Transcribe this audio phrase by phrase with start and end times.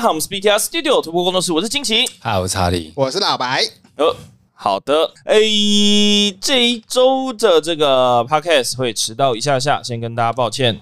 [0.00, 3.64] 好，我们是 BTR Studio 突破工作室，我是金奇，嗨，我是查理，我是老白。
[3.96, 4.14] 呃，
[4.52, 5.40] 好的，哎，
[6.40, 10.80] 这一周的这个 Podcast 会迟到一下下，先跟大家抱歉。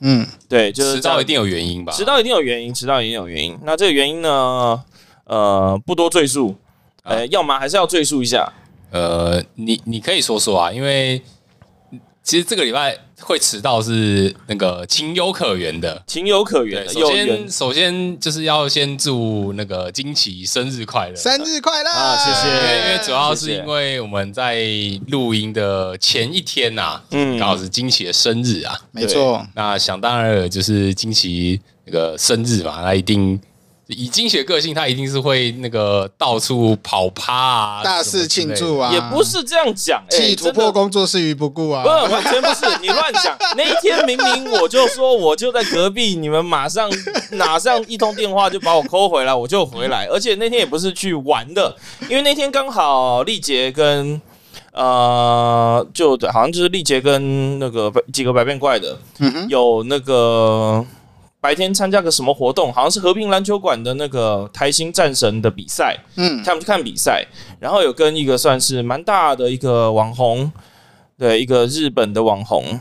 [0.00, 1.92] 嗯，对，就是迟到一定有原因吧？
[1.92, 3.56] 迟到一定有原因，迟到一定有原因。
[3.62, 4.82] 那这个原因呢，
[5.26, 6.56] 呃，不多赘述，
[7.04, 8.52] 呃，啊、要么还是要赘述一下。
[8.90, 11.22] 呃，你你可以说说啊，因为
[12.24, 12.98] 其实这个礼拜。
[13.20, 16.92] 会迟到是那个情有可原的，情有可原的。
[16.92, 22.16] 首先，首先就是要先祝那个金奇生日快乐，生日快乐啊！
[22.18, 22.48] 谢谢。
[22.86, 24.66] 因为主要是因为我们在
[25.06, 29.46] 录音的前一天呐，嗯，刚好是金奇的生日啊，没错。
[29.54, 33.40] 那想当然就是金奇那个生日嘛，那一定。
[33.88, 43.36] 以金奇的个性，他一定是会那个到处跑趴啊，大肆庆祝啊，也不是这样讲，弃突破工作室于不顾啊，不，完全不是，你乱讲。
[43.56, 46.90] 那一天明明我就说我就在隔壁，你们马上
[47.32, 50.06] 马上一通电话就把我 call 回来，我就回来。
[50.06, 51.76] 而且那天也不是去玩的，
[52.08, 54.18] 因为那天刚好力杰跟
[54.72, 58.98] 呃，就好像就是力杰跟那个几个百变怪的，
[59.48, 60.82] 有那个。
[61.44, 67.22] 白天参加个什么活动，好像是和平篮球馆的那个台新战神的比赛，嗯，他们去看比赛，
[67.60, 70.50] 然后有跟一个算是蛮大的一个网红，
[71.18, 72.80] 对，一个日本的网红，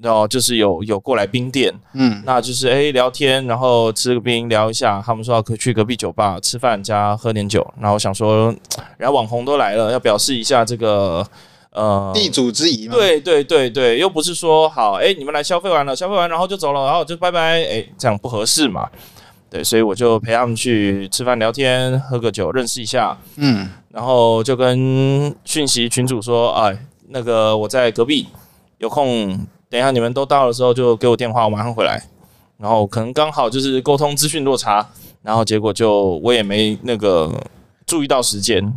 [0.00, 8.54] 然后就是有有过来冰店，嗯，那就是哎、欸、聊天，然后吃个冰聊一下，他们说要可去隔壁酒吧吃饭加喝点酒，然后我想说，
[8.96, 11.26] 然后网红都来了，要表示一下这个。
[11.72, 18.90] 呃，地主之谊嘛，对对对对，又不是说好，哎，你们来消费完了，消费完然后就走了，然后就拜拜，哎，这样不合适嘛，
[19.48, 26.76] 对，所以我就陪他们去吃饭聊天，喝个酒，认识一下，嗯，然后就跟讯息群主说，哎，
[27.08, 28.26] 那个我在隔壁，
[28.76, 29.28] 有空
[29.70, 32.02] 等一下你们都到的时候就给我电话，我马上回来，
[32.58, 34.86] 然后可能刚好就是沟通资讯落差，
[35.22, 37.32] 然后结果就我也没那个
[37.86, 38.74] 注意到时间。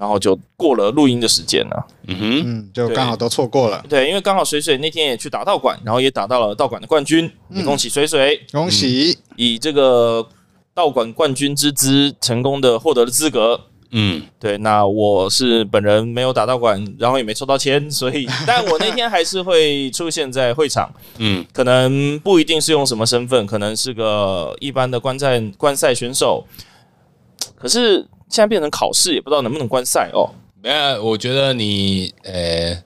[0.00, 3.84] 然后就过了录音的时间了，嗯哼，嗯，就刚好都错过了。
[3.86, 9.18] 对，因为刚好水水那天也去打道馆，然后也打到了道馆的冠军，也恭喜水水，恭喜！
[9.36, 10.26] 以这个
[10.72, 13.60] 道馆冠军之姿，成功的获得了资格。
[13.90, 14.56] 嗯，对。
[14.56, 20.90] 那我是本人没有打道馆，然后也没抽到签，所以， 但我那天还是会出现在会场。
[21.18, 26.46] 嗯，可能不一定是用什么身份，可能是个一般的观战观赛选手。
[27.54, 28.06] 可是。
[28.30, 30.30] 现在变成考试，也不知道能不能观赛哦。
[30.62, 32.82] 没有，我觉得你，呃，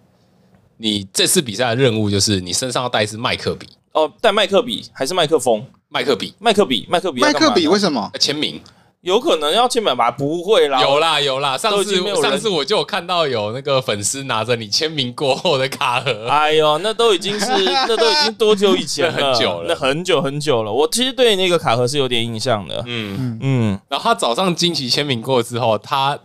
[0.78, 5.64] 你这次比赛的任务就是你身上要带一支麦克笔哦，带麦克笔还是麦克风？
[5.88, 8.10] 麦克笔，麦克笔，麦克笔，麦克笔为什么？
[8.18, 8.60] 签名。
[9.04, 10.10] 有可能要签名吧？
[10.10, 11.58] 不会啦，有啦有啦。
[11.58, 16.26] 上次上次我就有看到有那个粉丝拿着你签名过后的卡盒。
[16.26, 17.46] 哎呦，那都已经是
[17.86, 19.34] 那都已经多久以前了？
[19.34, 20.72] 很久了，那很久很久了。
[20.72, 22.82] 我其实对那个卡盒是有点印象的。
[22.86, 23.80] 嗯嗯。
[23.90, 26.18] 然后他早上惊奇签名过之后，他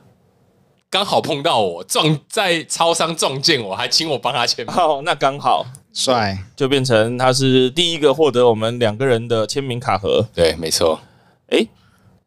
[0.90, 4.74] 刚好碰到我撞在超商撞见我，还请我帮他签名。
[4.78, 10.26] 哦，那刚好帅，就变成他是第一个获得我们两个人的签名卡盒。
[10.34, 11.02] 对，没错。
[11.50, 11.68] 哎。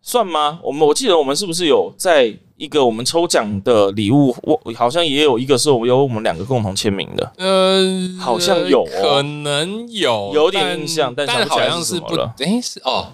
[0.03, 0.59] 算吗？
[0.63, 7.33] 我们我记得我们是不是有在一个我们抽奖的礼物，我好像也有一个是我有我们两个共同签名的。
[7.39, 13.12] 嗯，好像有，可能有，有点印象，但但好像是不，哎，是哦，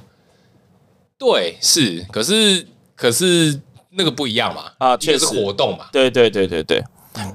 [1.19, 2.66] 对，是，可是
[2.97, 3.60] 可是
[3.91, 6.82] 那个不一样嘛，啊，确实是活动嘛，对对对对对。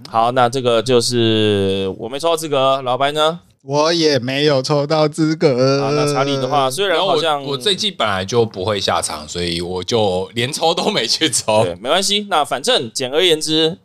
[0.09, 3.39] 好，那这个就是我没抽到资格，老白呢？
[3.65, 5.81] 我也没有抽到资格。
[5.81, 11.63] 啊，那查理的话，虽然好像我，我这季本来就不会下场，所以我就连抽都没去抽。
[11.63, 12.27] 对，没关系。
[12.29, 13.77] 那反正简而言之，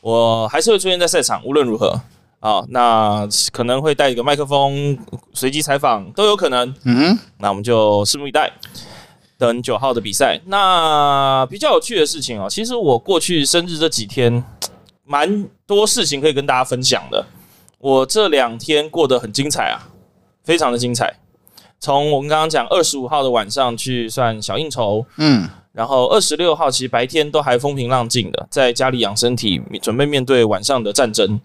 [0.00, 2.00] 我还是会出现在赛场，无论如何
[2.40, 2.64] 啊。
[2.70, 4.98] 那可能会带一个麦克风，
[5.32, 6.74] 随机采访都有可能。
[6.84, 8.52] 嗯，那我们就拭目以待，
[9.38, 10.40] 等九号的比赛。
[10.46, 14.42] 那比较有趣的事情哦，其实我过去生日这几天，
[15.04, 17.24] 蛮多事情可以跟大家分享的。
[17.80, 19.88] 我这两天过得很精彩啊，
[20.44, 21.16] 非常的精彩。
[21.78, 31.40] 从我们刚刚讲二十五号的晚上去算小应酬，嗯，然后二十六号其实白天都还风平浪静的，在家里养身体，准备面对晚上的战争，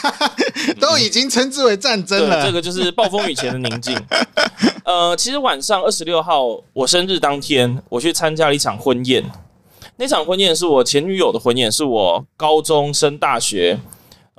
[0.80, 2.42] 都已经称之为战争了。
[2.42, 3.94] 这个就是暴风雨前的宁静。
[4.84, 9.22] 呃，其实晚上二十六号我生日当天，我去参加了一场婚宴。
[9.96, 13.78] 那场婚宴是我前女友的婚宴，是我高中升大学。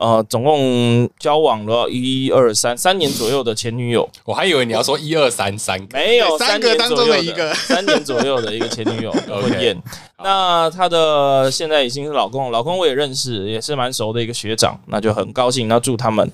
[0.02, 9.80] 呃，总共交往了一二三三年左右的前女友，我还以为你要说一二三三个，没有三个当中的一个， 三年左右的一个前女友 婚宴。
[10.24, 15.68] 那她的现在已经是老公，老公我也认识，也是蛮熟的一个学长，那就很高兴。
[15.68, 16.28] 那祝他们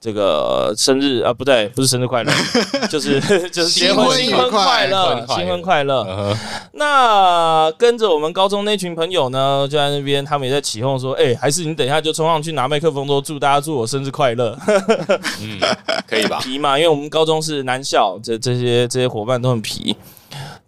[0.00, 2.32] 这个生日啊，不对，不是生日快乐，
[2.88, 6.36] 就是 就是结婚新婚快乐，新婚快乐。
[6.72, 14.56] 那跟着我们高中那群朋友呢，就在那边，他们也在起哄说：“哎，还是你等一下就冲上去拿麦克风，说祝大家祝我生日快乐。
[15.42, 15.58] ”嗯，
[16.06, 16.38] 可以吧？
[16.40, 19.96] 皮嘛，因为我们高中是男校，这这些这些伙伴都很皮。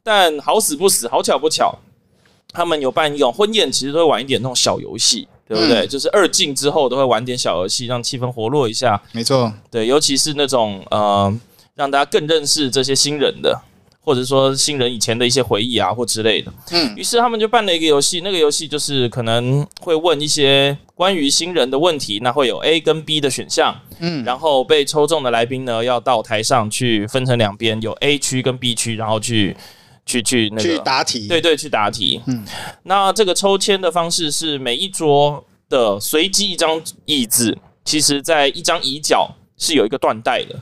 [0.02, 1.78] 但好死不死，好巧不巧，
[2.52, 5.28] 他们有办一种婚宴，其实都会玩一点那种小游戏。
[5.50, 5.84] 对不对？
[5.84, 9.02] 嗯、就是二进之后都会玩点小游戏，让气氛活络一下。
[9.10, 11.36] 没错，对，尤其是那种呃，
[11.74, 13.60] 让大家更认识这些新人的，
[14.00, 16.52] 或者说新人以前的一些回忆啊，或之类的。
[16.70, 23.74] 嗯，于是他们就办了一个游戏，那个游戏就是可能会问一些关于新人的问题，那会有 A 跟 B 的选项。
[23.98, 29.56] 嗯，然后被抽中的来宾呢，要到台上去分成两边，有 A 区跟 B 区，然后去。
[30.10, 32.20] 去去那个去答题，对对，去答题。
[32.26, 32.44] 嗯，
[32.82, 40.56] 那这个抽签的方式是每一桌的随机一张椅子，其实在一张椅角是有一个缎带的。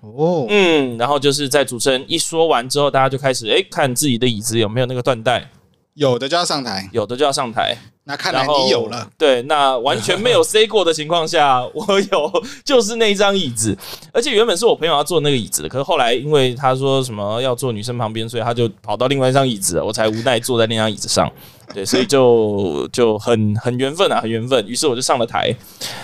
[0.00, 5.50] 哦，嗯，然后就是在主持人一说完之后，大家就开始哎看自己的椅子有没有那个缎带，
[5.94, 7.76] 有的就要上台，有的就要上台。
[8.10, 13.76] 那看来你有了，对，那完全没有 say 过的情况下， 我有，就是那一张椅子，
[14.12, 21.30] 而且原本是我朋友要坐那个椅子的，可是后来因为他说什么要坐女生旁边，所以他就跑到另外一张椅子，我才无奈坐在那张椅子上，
[21.72, 25.54] 对，所以就就很很缘分啊，很缘分，于是我就上了台。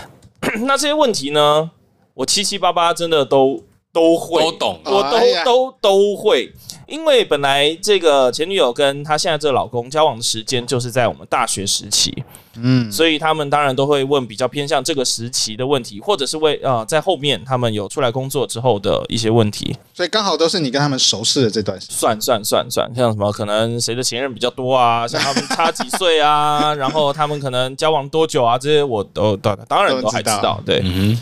[0.63, 1.69] 那这些问题呢，
[2.15, 3.61] 我七七八八真的都
[3.93, 6.53] 都会，都懂，我都都都会。
[6.87, 12.25] 因为本来这个前女友跟她现在这个老公交往的时间就是在我们大学时期，
[12.55, 31.21] 嗯，所以他们当然都会问比较偏向这个时期的问题，或者是为啊、呃、在后面他们有出来工作之后的一些问题，所以刚好都是你跟他们熟识的这段时间，算算算算，像什么可能谁的前任比较多啊， 像他们差几岁啊，然后他们可能交往多久啊，这些我都当当然都还知道，对，嗯，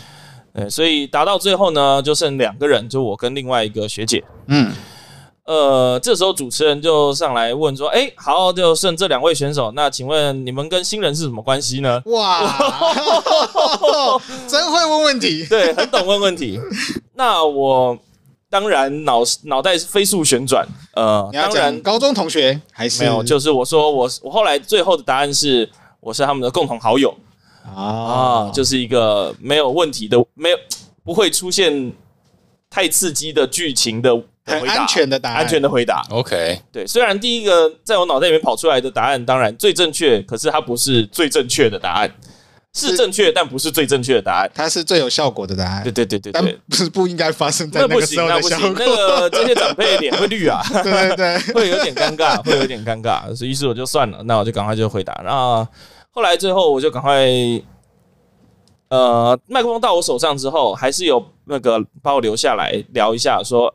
[0.53, 4.71] 对，所以达到最后呢，就剩两个人，就我跟另外一个学姐，嗯。
[5.45, 12.41] 呃，这时候主持人就上来问说：“哎，好，就剩这两位选手，那请问你们跟新人是什么关系呢？”哇，
[14.49, 16.59] 真会问问题， 对，很懂问问题。
[17.13, 17.95] 那我
[18.49, 25.69] 当然脑脑袋是飞速旋转，呃，当然高中同学还是没有，就是我说我我后来最后的答案是
[25.99, 27.15] 我是他们的共同好友
[27.71, 30.57] 啊，就是一个没有问题的，没有
[31.03, 31.93] 不会出现
[32.67, 34.23] 太刺激的剧情的。
[34.45, 36.03] 很安全的答案，安全的回答。
[36.11, 42.15] OK，对，虽然第一个在我脑袋里面跑出来的答案当然最正确，可是它不是最正确的答案，
[42.71, 44.51] 是正确但不是最正确的答案。
[44.53, 45.81] 它是最有效果的答案。
[45.83, 48.69] 对对对对，对不是不应该发生在那个时候的效果。
[48.77, 53.35] 那个这些长辈脸会绿啊，对对对， 会有点尴尬，会有点尴尬。
[53.35, 55.19] 所以于是我就算了，那我就赶快就回答。
[55.23, 55.67] 然后
[56.11, 57.25] 后来最后我就赶快，
[58.89, 63.73] 呃，麦克风到我手上之后，还是有那个把我留下来聊一下说。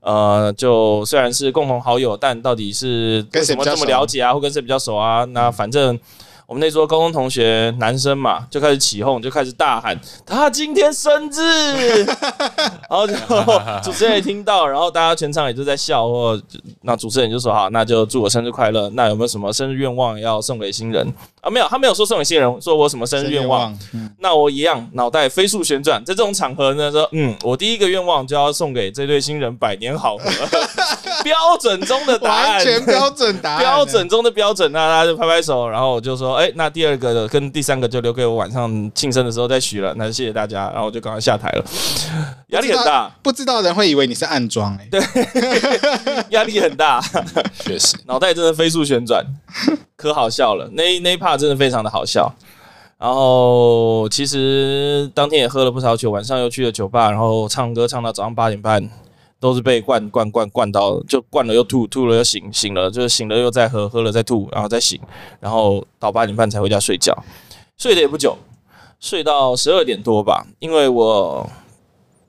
[0.00, 5.24] 呃，就虽然是共同好友，但到底是为什么这么了解啊，或跟谁比较熟啊？
[5.26, 5.98] 那反正。
[6.50, 12.04] 我们那桌高中同学男生嘛，就开始起哄，就开始大喊他今天生日，
[12.90, 13.14] 然后就
[13.84, 16.42] 主持人也听到，然后大家全场也就在笑，或
[16.82, 18.90] 那主持人就说好，那就祝我生日快乐。
[18.94, 21.06] 那有没有什么生日愿望要送给新人
[21.40, 21.48] 啊？
[21.48, 23.72] 没有，他没有说送给新人，说我什么生日愿望。
[24.18, 30.24] 那我一样脑袋飞速旋转，在这种场合呢，说嗯，我第一个愿望就要送给这对新人百年好合，
[31.22, 34.72] 标准中的答案，完全标准答案，标准中的标准。
[34.72, 36.39] 那大家就拍拍手，然后我就说。
[36.40, 39.92] 哎，那第二个的跟第三个就留给我晚上庆生的时候再许了。
[39.98, 41.64] 那谢谢大家，然后我就赶快下台了。
[42.46, 44.88] 压力很大，不知道的人会以为你是暗装哎。
[44.90, 44.98] 对，
[46.30, 46.98] 压力很大，
[47.62, 49.22] 确实，脑袋真的飞速旋转，
[49.96, 50.66] 可好笑了。
[50.72, 52.32] 那那一 part 真的非常的好笑。
[52.96, 58.88] 然后其实当天也喝了不少酒，晚上又去了酒吧，然后唱歌唱到早上八点半。
[59.40, 65.00] 都是被灌灌灌灌到，就灌了又吐，吐了又醒，醒了就是醒了又再喝，喝了再吐，然后再醒，
[65.40, 67.16] 然后到八点半才回家睡觉，
[67.78, 68.36] 睡的也不久，
[69.00, 70.46] 睡到十二点多吧。
[70.58, 71.50] 因为我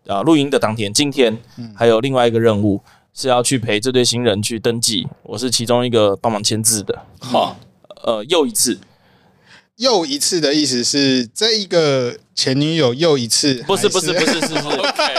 [0.08, 1.38] 啊录音的当天，今天
[1.76, 2.82] 还有另外一个任务
[3.14, 6.98] 是要去陪这对新人去登记，我是其中一个帮忙签字的。
[7.20, 7.58] 好，
[8.04, 8.80] 呃，又一次。
[9.82, 13.56] 又一次的意思是这一个前女友又一次？
[13.66, 14.54] 不是不是不是是 是，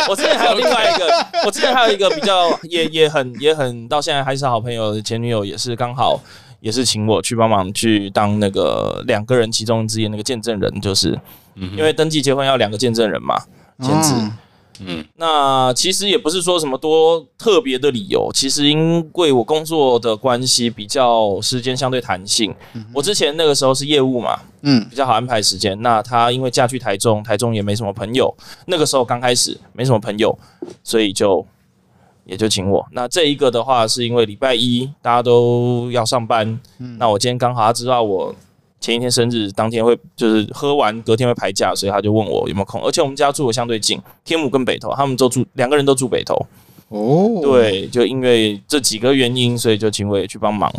[0.08, 6.20] 我之前还有另外一个，我之前还有一个比较也也很也很到现在还是好朋友的前女友，也是刚好
[6.60, 11.18] 也是请我去帮忙去当那个两个人其中之一那个见证人，就是
[11.56, 13.42] 因为登记结婚要两个见证人嘛，
[13.82, 14.14] 签字。
[14.14, 14.32] 嗯，
[15.16, 22.54] 那其实也不是说什么多特别的理由，其实因为我工作的关系，比较时间相对弹性。
[22.74, 25.80] 嗯、我之前那个时候是业务嘛，嗯，比较好安排时间。
[25.82, 28.34] 那他因为嫁去台中，台中也没什么朋友，
[28.66, 30.36] 那个时候刚开始没什么朋友，
[30.82, 31.46] 所以就
[32.24, 32.84] 也就请我。
[32.92, 38.34] 那这一个的话，是因为礼拜一大家都要上班，嗯、那我今天刚好他知道我。
[38.82, 42.82] 前一天生日，当天会就是喝完，隔天会排假，所以他就问我有没有空。
[42.82, 46.34] 而且我们家住的相对近，天母跟北投，他们都住两个人都住北投。
[46.88, 50.70] 哦，对，就因为这几个原因，所以就请我也去帮忙。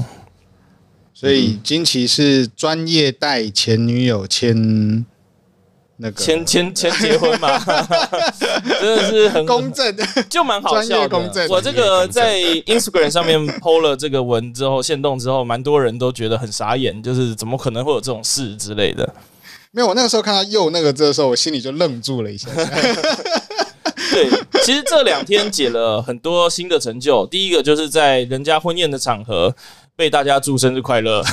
[1.14, 5.06] 所以金奇是专业带前女友签。
[6.04, 7.58] 那个签签签结婚嘛，
[8.78, 9.96] 真的是很公正，
[10.30, 11.48] 就蛮好笑的。
[11.48, 19.10] 我这个在 Instagram 上面 PO 了这个文之后， 现动之后，蛮多人都觉得很傻眼，就是怎么可能会有这种事之类的。
[19.72, 22.50] 没有，我那个时候看到又那个字的时候，我心里就愣住了一下。
[24.12, 24.30] 对，
[24.62, 27.26] 其实这两天解了很多新的成就。
[27.28, 29.56] 第一个就是在人家婚宴的场合。
[29.96, 31.24] 被大家祝生日快乐，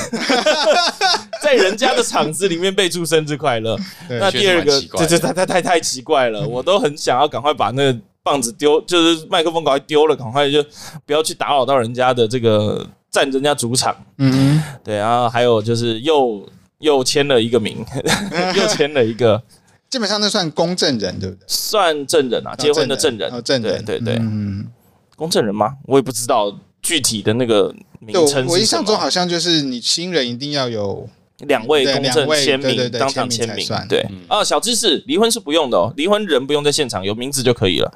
[1.42, 3.76] 在人家的场子里面被祝生日快乐。
[4.08, 10.62] 那第二个，这这太太太太奇怪了，我都很想要赶快把那个棒子丢，就是麦克风赶快丢了，赶快就
[11.06, 13.96] 不要去打扰到人家的这个占人家主场。
[14.18, 16.46] 嗯，对，然后还有就是又
[16.80, 17.82] 又签了一个名，
[18.54, 19.42] 又签了一个，
[19.88, 21.44] 基本上那算公证人对不对？
[21.46, 24.66] 算证人啊，结婚的证人，证人，对对对，嗯，
[25.16, 25.76] 公证人吗？
[25.86, 26.54] 我也不知道。
[26.82, 31.08] 具体的那个名称，我印象中好像就是你新人一定要有
[31.40, 33.66] 两位公证签名，当场签名。
[33.88, 34.06] 对。
[34.28, 37.92] 啊，小知识，离婚是不用的哦，离婚人不用在现场，有名字就可以了。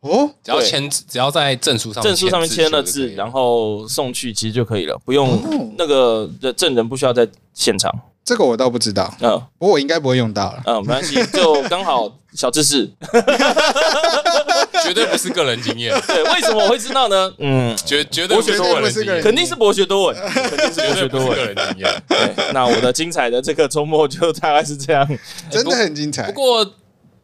[0.00, 2.80] 哦，只要签，只要在证书上证书上面签了。
[2.80, 7.92] 字，然后送去，其实就可以了，不用那个的证人不需要在现场。
[8.24, 12.88] 这个我倒不知道，嗯，不过我应该不会用到了，嗯，没关系，就刚好小知识。
[14.86, 15.94] 绝对不是个人经验。
[16.06, 17.34] 对，为什么我会知道呢？
[17.38, 21.36] 嗯，绝绝对不是个人经验，肯定是博学多闻，肯定是博学多闻。
[21.36, 22.02] 个人经验。
[22.08, 25.06] 对，那我的精彩的这个周末就大概是这样，
[25.50, 26.26] 真的很精彩。
[26.26, 26.74] 不过，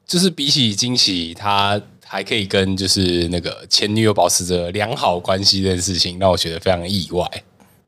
[0.06, 7.28] 就是比起惊喜，他还可以跟就是那个前女友保持着良好关系这件事情，让我觉得非常意外。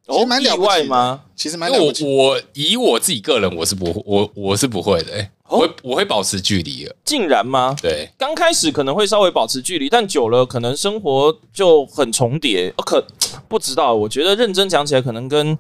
[0.07, 1.21] 哦，蛮意外吗？
[1.35, 2.05] 其实蛮了不起。
[2.05, 5.31] 我我以我自己个人，我是不我我是不会的，欸。
[5.49, 7.75] 我会我会保持距离的，竟然吗？
[7.81, 12.73] 对，刚开始可能会稍微保持距离，但久了可能生活就很重叠。
[12.85, 13.05] 可
[13.47, 15.57] 不知道，我觉得认真讲起来，可能跟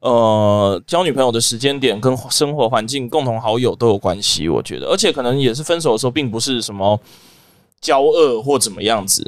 [0.00, 4.48] 呃交女朋友的时间点、跟生活环境、共同好友都有关系。
[4.48, 6.98] 我觉得，而且可能也是分手的时候，并不是什么
[7.80, 9.24] 交恶或怎么样子，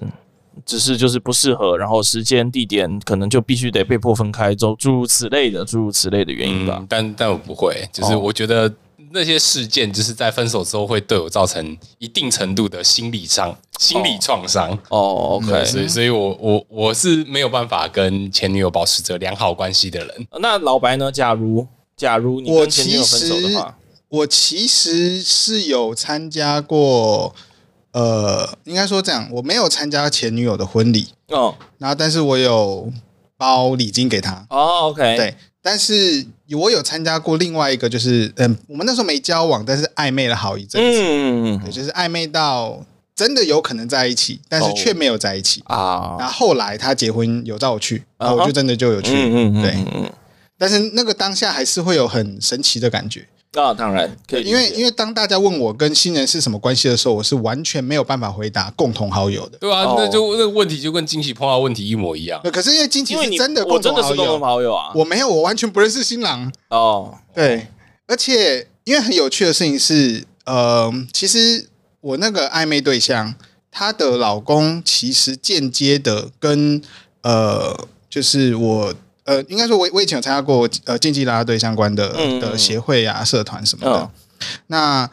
[0.66, 6.78] 只是就是不适合，然后时间地点可能就必须得被迫分开，诸诸如此类的诸如此类的原因吧。
[6.80, 8.72] 嗯、但但我不会，就是我觉得。
[9.12, 20.26] 那些事件就是在分手之后会对我造成一定程度的心理上心理创伤哦，OK，所以所以我我我是没有办法跟前女友保持着良好关系的人。
[20.40, 21.10] 那老白呢？
[21.10, 23.76] 假如假如你跟前女友分手的话，
[24.08, 27.34] 我其实是有参加过，
[27.92, 32.92] 呃，应该说这样，我没有参加前女友的婚礼哦，然后但是我有
[33.36, 35.34] 包礼金给她哦，OK，对。
[35.62, 46.16] 但是我有参加过另外一个，就是嗯，我们那时候没交往，但是暧昧了好一阵子，嗯嗯，对，就是暧昧到真的有可能在一起，但是却没有在一起啊。
[46.18, 49.76] 然后后来他结婚有叫我去，然后我就真的就有去，嗯嗯，对。
[50.58, 53.26] 但是那个当下还是会有很神奇的感觉。
[53.58, 59.58] 啊，当然可以，因为因为当大家问我跟新人是什么关系的时候，我是完全没有办法回答共同好友的。
[59.58, 62.40] 对啊，那就那个问题就跟惊喜碰到问题一模一样。
[62.52, 66.52] 可是因为惊喜是真的共同好友，我真的是共同好友啊，我没有，我完全不认识新郎。
[66.68, 67.66] 哦，对，
[68.06, 71.68] 而且因为很有趣的事情是，呃，其实
[72.00, 73.34] 我那个暧昧对象，
[73.72, 76.80] 她的老公其实间接的跟
[77.22, 78.94] 呃，就是我。
[79.30, 82.08] 呃，应该说我，我我以前有参加过呃竞技拉拉队相关的
[82.40, 84.00] 的协会啊、社团什么的。
[84.00, 84.10] 嗯、
[84.66, 85.10] 那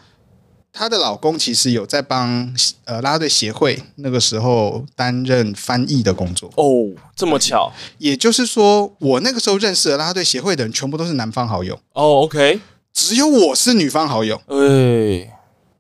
[0.74, 2.52] 她的老公其实有在帮
[2.86, 6.52] 呃拉拉队协会那个时候担任翻译的工作。
[6.56, 7.72] 哦，这么巧。
[8.00, 11.76] 也就是说，我那个时候认识的拉拉队协会的人，全部都是男方好友。
[11.94, 12.60] 哦，OK，
[12.92, 14.42] 只有我是女方好友。
[14.48, 15.37] 哎。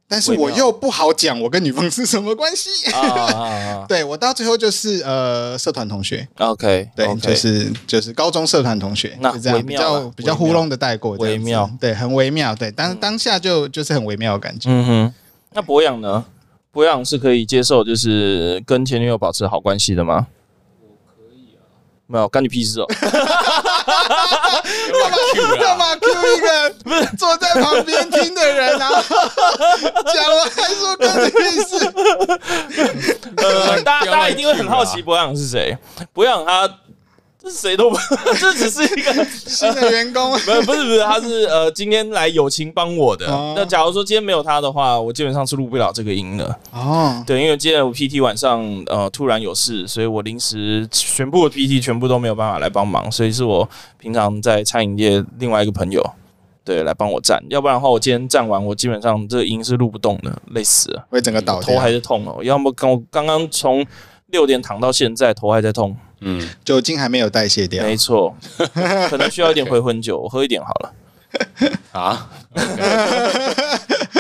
[0.10, 14.70] 但是我又不好讲我跟女方是什么关系，啊、 对我到最后就是呃社团同学，OK，对就是就是高中社团同学，那这样比较比较糊弄的带过，微妙，对，很微妙，对，当当下就就是很微妙的感觉。
[14.72, 15.14] 嗯哼，
[15.54, 16.24] 那博养呢？
[16.72, 20.28] 博养是可以接受就是跟前女友保持好关系的吗？
[22.06, 22.86] 没有，干你屁事哦！
[23.88, 28.89] 干嘛干嘛 Q 一个不是坐在旁边听的人啊？
[30.13, 31.94] 讲了还说跟你屁事？
[33.38, 35.77] 呃，大家大家一定会很好奇博养是谁？
[36.13, 36.70] 博养他
[37.51, 37.98] 谁都不，
[38.39, 43.27] 这只是一个新的员工， 不是不是不是，他是呃今天来友情帮我的。
[43.32, 46.56] 哦、那假如说今天没有他的话，我基本上是录不了这个音的。
[46.72, 53.68] 哦，对，因为今天我 PT 晚上呃突然有事，所以我临时全部的 PT 全部都没有办法来帮忙，所以是我
[54.00, 56.04] 平常在餐饮业另外一个朋友
[56.63, 62.44] 对来帮我站，要不然的话我今天站完，我基本上这个音是录不动的，累死了，会整个倒，头还是痛哦。
[62.44, 63.86] 要么刚我刚刚从
[64.27, 65.96] 六点躺到现在，头还在痛。
[66.22, 68.36] 嗯，酒精还没有代谢掉，没错，
[69.10, 70.94] 可能需要一点回魂酒，我喝一点好了。
[71.92, 72.30] 啊，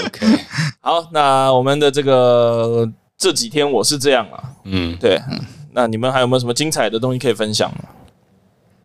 [0.05, 0.39] OK，
[0.81, 2.87] 好，那我们的这个
[3.17, 5.19] 这几天我是这样啊，嗯，对，
[5.71, 7.71] 那你们还有没有什么精彩的东西可以分享？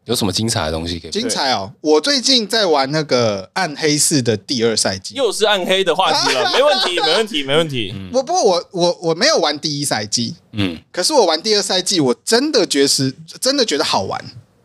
[0.04, 1.10] 有什么精彩的东西可以？
[1.12, 1.72] 精彩哦！
[1.80, 6.50] 我最近在玩那个《暗黑四》的第二赛季，又是暗黑的话题了。
[6.52, 7.94] 没问题，没问题，没问题。
[8.12, 14.20] 我不过我我我没有玩第一赛季，嗯，可是我玩第二赛季，我真的觉得真的觉得好玩，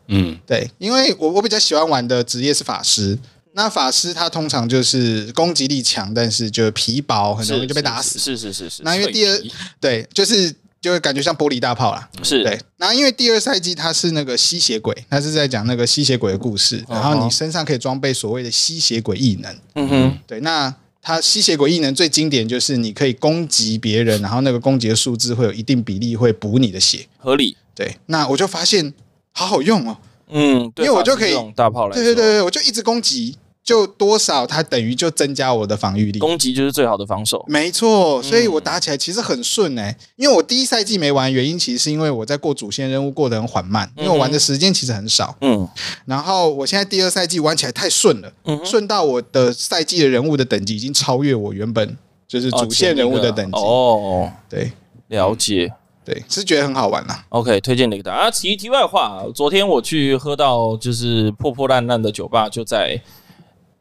[0.08, 3.16] 嗯，对，因为我我比较喜欢玩的职业是法师。
[3.52, 8.18] 那法师他通常就是攻击力强，但是就皮薄，很容易就被打死。
[8.18, 8.82] 是是是是。
[8.82, 9.40] 那因为第二
[9.80, 10.52] 对就是。
[10.80, 12.58] 就会感觉像玻璃大炮啦，是对。
[12.76, 19.56] 然后因为第二赛季它是那个吸血鬼，它是在讲那个吸血鬼的故事，然后你身上可以装备所谓的吸血鬼异能。
[19.74, 20.40] 嗯哼，对。
[20.40, 27.56] 那它吸血鬼异能最经典就是你可以攻击别人，然后那个攻击的数字会有一定比例会补你的血，合理。
[27.74, 27.96] 对。
[28.06, 28.94] 那我就发现
[29.32, 29.96] 好好用哦。
[30.30, 33.36] 嗯，因为我就可以大炮来，对对对对，我就一直攻击。
[33.68, 36.18] 就多少，它等于就增加我的防御力。
[36.18, 38.22] 攻击就是最好的防守，没错。
[38.22, 45.36] 所以我打起来其实很顺哎、欸，因为我第一赛季没玩，原因其实是因为我在过主线任务过得很缓慢，因为我玩的时间其实很少。
[45.42, 45.68] 嗯。
[46.06, 48.32] 然后我现在第二赛季玩起来太顺了，
[48.64, 51.94] 顺到我的赛季的人物的等级已经超越我原本
[52.26, 53.58] 就是主线人物的等级。
[53.58, 54.72] 哦，对，
[55.08, 55.70] 了解，
[56.06, 57.22] 对，是觉得很好玩啦。
[57.28, 58.16] OK，推荐给大家。
[58.16, 62.98] 啊，题题外话，昨天我去喝到就是破破烂烂的酒吧，就在。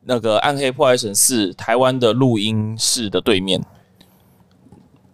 [0.08, 3.62] 那个《暗黑破坏神四》台湾的录音室的对面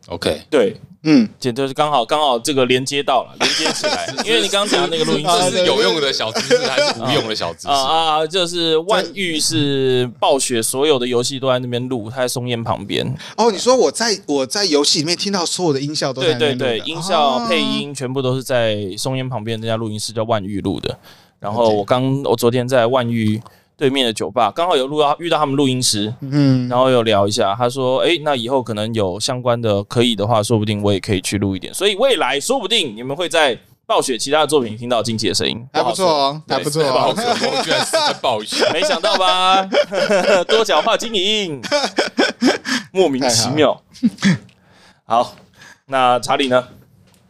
[0.07, 7.67] ，OK，对，嗯，这就是刚好刚好这个连接到了，连接起来， 因为你刚刚讲的那个录音室是有用的小知识还是无用的小知识？
[7.73, 13.03] 啊啊，就是万玉是暴雪所有的游戏都在那边录，他在松烟旁边。
[13.35, 20.95] 哦，你说我在我在游戏里面听到所有的音效都在对对对，音效配音全部都是在松烟旁边那家录音室叫万玉录的。
[21.39, 23.41] 然后我刚我昨天在万誉。
[23.75, 31.73] 对面的酒吧刚好有录到遇到他们录音师，嗯，然后有聊一下，他说：“哎，那以后可能有相关的可以的话，说不定我也可以去录一点。
[31.73, 37.13] 所以未来说不定你们会在暴雪其他的作品听到惊奇的声音，还不错哦，还不错哦。
[37.17, 39.67] 我居然是在暴雪，没想到吧？
[40.47, 41.61] 多角化经营，
[42.91, 43.81] 莫名其妙。
[45.03, 45.35] 好，
[45.87, 46.63] 那查理呢？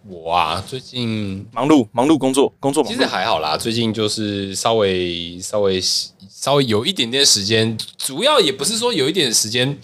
[0.06, 3.56] 我啊，最近忙碌忙碌工作，工作忙碌其实还好啦。
[3.56, 5.82] 最近就是稍微稍微。
[6.44, 9.80] 稍微有一点点时间，主要也不是说有一点时间，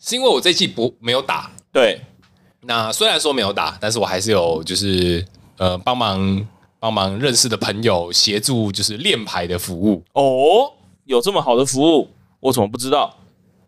[0.00, 1.50] 是因为我这季不没有打。
[1.70, 2.00] 对，
[2.62, 5.22] 那虽然说没有打，但是我还是有就是
[5.58, 6.48] 呃帮忙
[6.80, 10.02] 帮忙认识的朋友协助，就是练牌的服务。
[10.14, 10.72] 哦，
[11.04, 12.08] 有这么好的服务，
[12.40, 13.14] 我怎么不知道？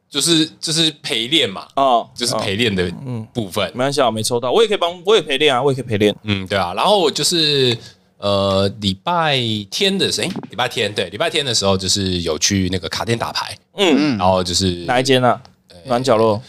[0.09, 2.91] 就是就是陪练嘛，哦，就是陪练的
[3.35, 3.71] 部分。
[3.75, 6.17] 没关系，我没抽到，我也可以帮，我也陪练啊，我也可以陪练。
[6.23, 7.77] 嗯，对啊，然后我就是。
[8.19, 9.39] 呃，礼拜
[9.71, 15.41] 天的时候，哎，礼拜天对，礼拜天的时候就是有去那个卡店打牌，嗯嗯，然后就是哪一间呢？
[15.85, 16.43] 暖角落。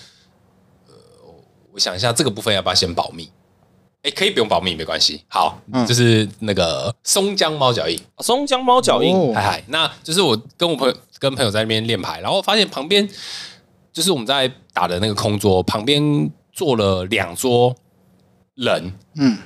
[0.88, 0.94] 呃，
[1.72, 3.30] 我想一下，这个部分要不要先保密？
[4.02, 5.24] 哎，可以不用保密，没关系。
[5.28, 13.08] 好，就是那个松江猫脚印，松江猫脚印，嗨嗨，那就是我跟我朋友跟朋友在那边练牌，然后发现旁边
[13.94, 17.76] 就是我们在打的那个空桌旁边坐了两桌
[18.56, 19.38] 人，嗯。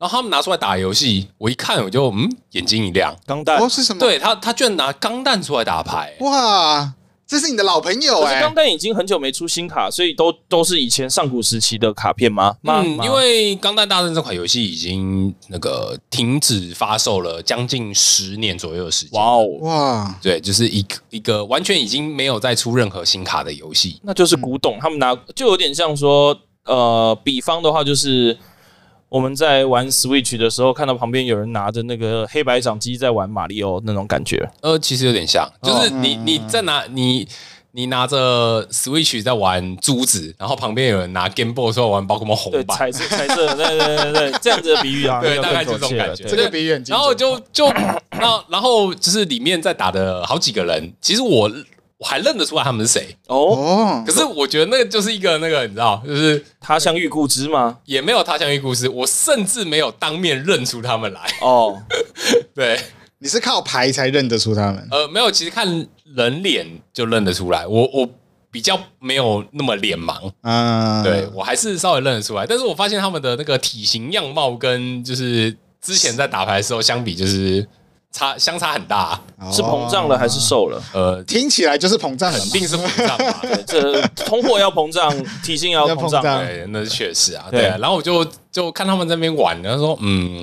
[0.00, 4.00] 然后他们拿出来打游戏，我一看我就嗯，眼睛一亮，钢弹哦是什么？
[4.00, 6.94] 对他，他居然拿钢弹出来打牌，哇！
[7.26, 8.40] 这是你的老朋友哎、欸。
[8.40, 12.56] 钢弹已经很久没出新卡，所以都都是以前上古时期的卡片吗？
[12.64, 19.20] 嗯，因为《钢弹大战》这款游戏已经那个停止发售了将近十年左右的时间。
[19.20, 20.18] 哇哦哇！
[20.22, 24.78] 对，就是一个一个完全已经没有再出任何新卡的游戏，那就是古董。
[24.80, 26.34] 他们拿就有点像说，
[26.64, 28.38] 呃，比方的话就是。
[29.10, 34.48] 我们在玩 Switch 的时候，看到旁边有人拿着那个黑白掌机在玩马里奥那种感觉。
[34.62, 37.26] 呃，其实有点像，就是你你在拿你
[37.72, 46.24] 你拿着 Switch 在玩珠子，然后旁边有人拿 Game Boy 说玩宝可梦红白，彩色彩色，对对对对，这样子的比喻啊，对，大概就这种感觉。
[46.24, 47.68] 这个比喻很，然后就就
[48.12, 51.50] 那然后就是里面在打的好几个人，其实我。
[52.00, 54.02] 我还认得出来他们是谁哦。
[54.06, 57.76] 可是我觉得那个就是一个那个你知道，就是他乡遇故知吗？
[57.84, 61.78] 也没有他乡遇故知，我甚至没有当面认出他们来哦。
[62.56, 62.80] 对，
[63.18, 64.88] 你是靠牌才认得出他们？
[64.90, 65.86] 呃，没有，其实看
[66.16, 67.66] 人脸就认得出来。
[67.66, 68.08] 我我
[68.50, 72.46] 比较没有那么脸盲，嗯，对我还是稍微认得出来。
[72.46, 77.68] 但是我发现他们的那个体型样貌跟就是之前在打牌的时候相比，就是。
[78.12, 79.20] 差相差很大，
[79.52, 80.82] 是膨胀了还是瘦了？
[80.92, 83.40] 呃，听起来就是膨胀，肯定是膨胀嘛。
[83.64, 87.46] 这通货要膨胀， 体型也要膨胀，对，那是确实啊。
[87.52, 90.42] 对，然后我就就看他们在那边玩，然后说，嗯，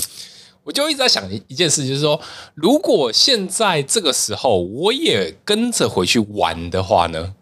[0.63, 2.19] 我就一直在想一件事，就是说，
[2.55, 7.33] 如果现在这个时候我也跟着回去玩的话呢，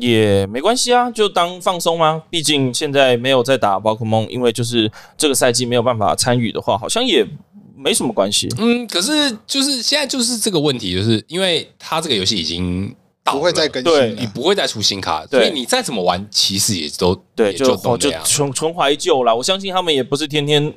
[0.00, 2.22] 也没关系啊，就当放松嘛。
[2.30, 7.26] 毕竟现在没有在打宝可梦，因为就是这个赛季没有办法参与的话，好像也。
[7.76, 19.34] 没什么关系，嗯，可是就是现在就是这个问题，就是因为它这个游戏已经不会再更新，你不会再出新卡，所以你再怎么玩，其实也都对，就就纯纯怀旧啦。
[19.34, 20.72] 我相信他们也不是天天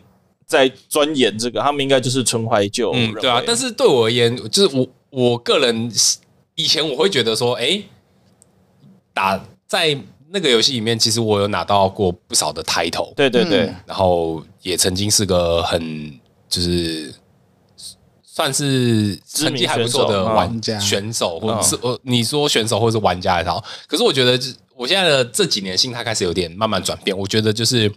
[0.45, 3.41] 在钻研这个，他们应该就是纯怀旧，嗯，对啊。
[3.47, 5.89] 但是对我而言，就是我我个人
[6.55, 7.81] 以前我会觉得说，哎，
[9.13, 9.97] 打在
[10.31, 16.19] 那个游戏里面，其实我有拿到过不少的 title，对对对，然后也曾经是个很。
[16.49, 17.13] 就是
[18.23, 23.63] 算是成绩还不错的玩家选手，或者是呃，你说选手或者是玩家也好。
[23.87, 24.39] 可是我觉得，
[24.75, 27.15] 我现在的这几年心态开始有点慢慢转变。
[27.17, 27.91] 我觉得就是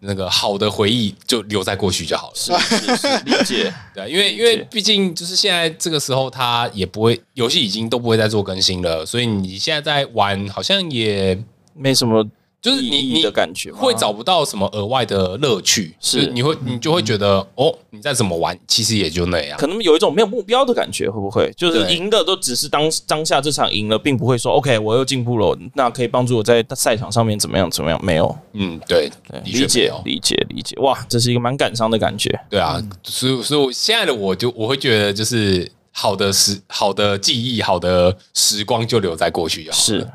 [0.00, 2.34] 那个好的回忆就留在过去就好了。
[2.36, 3.74] 是是是，理解。
[3.94, 11.42] 对，因为因为毕竟就是现在这个时候，他也不会游戏已经都不会再做更新了，所以你现在在玩好像也
[11.74, 12.26] 没什么。
[12.62, 19.58] 就是你你的感觉会找不到什么额外的乐趣，是你会你就会觉得哦，你再怎么玩，其实也就那样。
[19.58, 21.50] 可能有一种没有目标的感觉，会不会？
[21.56, 27.98] 就是赢的都只是当当下这场赢了，并不会说 OK，我又进步了，那可以帮助我在赛场上面怎么样怎么样？
[28.04, 29.10] 没有，嗯，对，
[29.44, 30.76] 理解理解理解。
[30.80, 32.38] 哇，这是一个蛮感伤的感觉。
[32.50, 39.82] 对啊，所以所以我现在的我就我会觉得，就是好的时好的记忆，好的时光就留在过去就好了。
[39.82, 40.06] 是。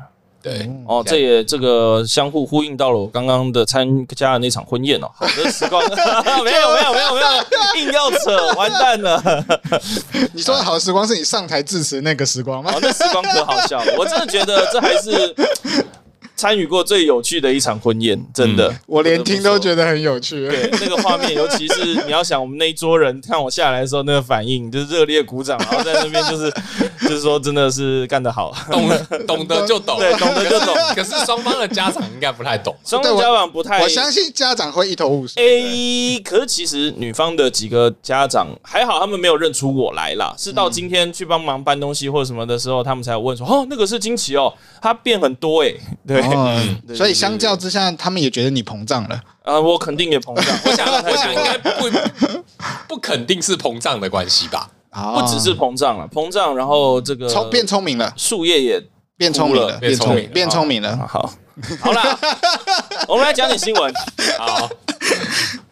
[0.46, 5.10] 对哦，这也这个相互呼应到了我刚刚的参加的那场婚宴哦。
[5.14, 5.82] 好的时光，
[6.44, 9.20] 没有没有没有没有，硬要扯，完蛋了。
[10.32, 12.70] 你说的好的时光是你上台致辞那个时光吗？
[12.72, 15.34] 哦，那时光可好笑了，我真的觉得这还是。
[16.36, 20.46] 参与过最有趣的一场婚宴，真的，嗯、我连听都觉得很有趣。
[20.48, 26.52] 对，那个画面，尤其是 你要想我们那一桌人看我下来的时候，那个反应就是热烈鼓掌，然后在那边就是
[27.08, 28.86] 就是说，真的是干得好，懂
[29.26, 30.74] 懂得就懂，对，懂得就懂。
[30.94, 35.42] 可是双方的家长应该不太懂， 双方家长不太，我相信家长会一头雾水。
[35.42, 45.72] A，可是其实女方的几个家长还好，他们没有认出我来啦，是到今天去帮忙搬东西或者什么的时候，他们才有问说，哦，那个是惊奇哦，他变很多哎，
[46.06, 46.25] 对。
[46.94, 49.20] 所以相较之下，他们也觉得你膨胀了。
[49.44, 50.44] 呃，我肯定也膨胀。
[50.64, 51.88] 我想，我想应该不
[52.88, 54.70] 不肯定是膨胀的关系吧？
[54.90, 58.82] 不只是膨胀了，膨胀，然后这个聪变聪明了，树叶也
[59.16, 60.96] 变聪明了，变聪明，变聪明了。
[61.06, 61.32] 好，
[61.80, 62.18] 好了，
[63.08, 63.92] 我们来讲点新闻。
[64.38, 64.68] 好。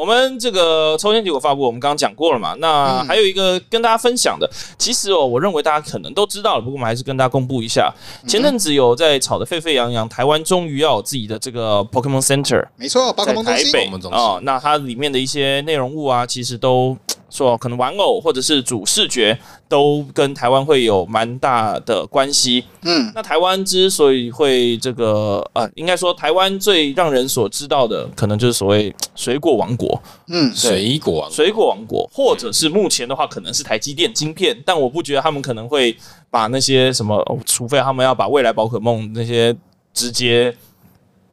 [0.00, 2.54] 我们这个抽签结果发布，我们刚刚讲过了嘛？
[2.58, 7.92] 那还有一个跟大家分享的，其实哦，我认为大家可能都知道了，不过我们还是跟大家公布一下。
[8.26, 16.96] 前阵子有在吵得沸沸扬扬，台湾终于要有自己的这个 Pokemon Center，没错，宝可梦中心，台北哦，那它里面的一些内容物啊，其实都。
[17.30, 19.38] 说可能玩偶或者是主视觉
[19.68, 22.64] 都跟台湾会有蛮大的关系。
[22.82, 30.02] 嗯，那台湾之所以会这个呃，应该说台湾最让人所知道的，可能就是所谓水果王国。
[30.28, 35.96] 嗯，水果王水果王国，或者是目前的话，可能是台积电晶片，但我不觉得他们可能会
[36.30, 39.56] 把那些什么，除非他们要把未来宝可梦那些
[39.94, 40.54] 直接。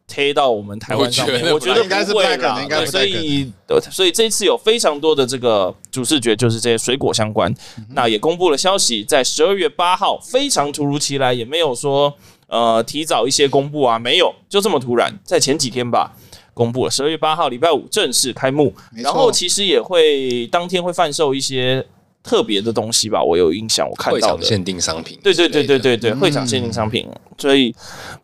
[0.08, 3.52] 贴到我们台湾上面，我觉得应该是不太可能，应该所以，
[3.92, 7.54] 所以这一次有非常多的这个主视觉，就是这些水果相关。
[7.90, 12.12] 那也公布了消息，在十二月八号，非常突如其来，也没有说
[12.48, 16.16] 呃提早一些公布啊，没有，就这么突然，在前几天吧，
[16.54, 18.74] 公布了十二月八号礼拜五正式开幕。
[18.96, 21.86] 然后其实也会当天会贩售一些
[22.24, 27.06] 特别的东西吧，我有印象，我看到的限定商品，对对对对对对，会场限定商品，
[27.38, 27.76] 所以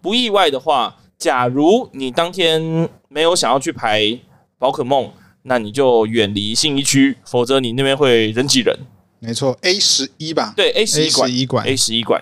[0.02, 0.96] 不意外的话。
[1.24, 4.20] 假如你当天没有想要去排
[4.60, 5.10] 宝可梦，
[5.44, 8.78] 那你就远离信义区，否则你那边会人挤人。
[9.20, 10.54] 没错，A 十一吧？
[10.54, 12.22] 对，A 十一馆，A 十一馆。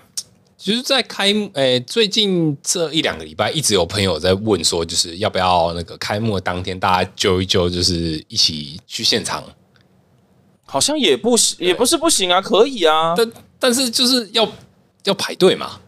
[0.56, 9.42] 其实，在开诶、欸，最近这一两个礼拜，一直有朋友在问说，就是要不要那个开幕当天，大家揪一揪，就是一起去现场。
[10.64, 13.14] 好像也不行，也不是不行啊，可以啊。
[13.16, 14.48] 但但是就是要。
[15.04, 15.80] 要排队嘛？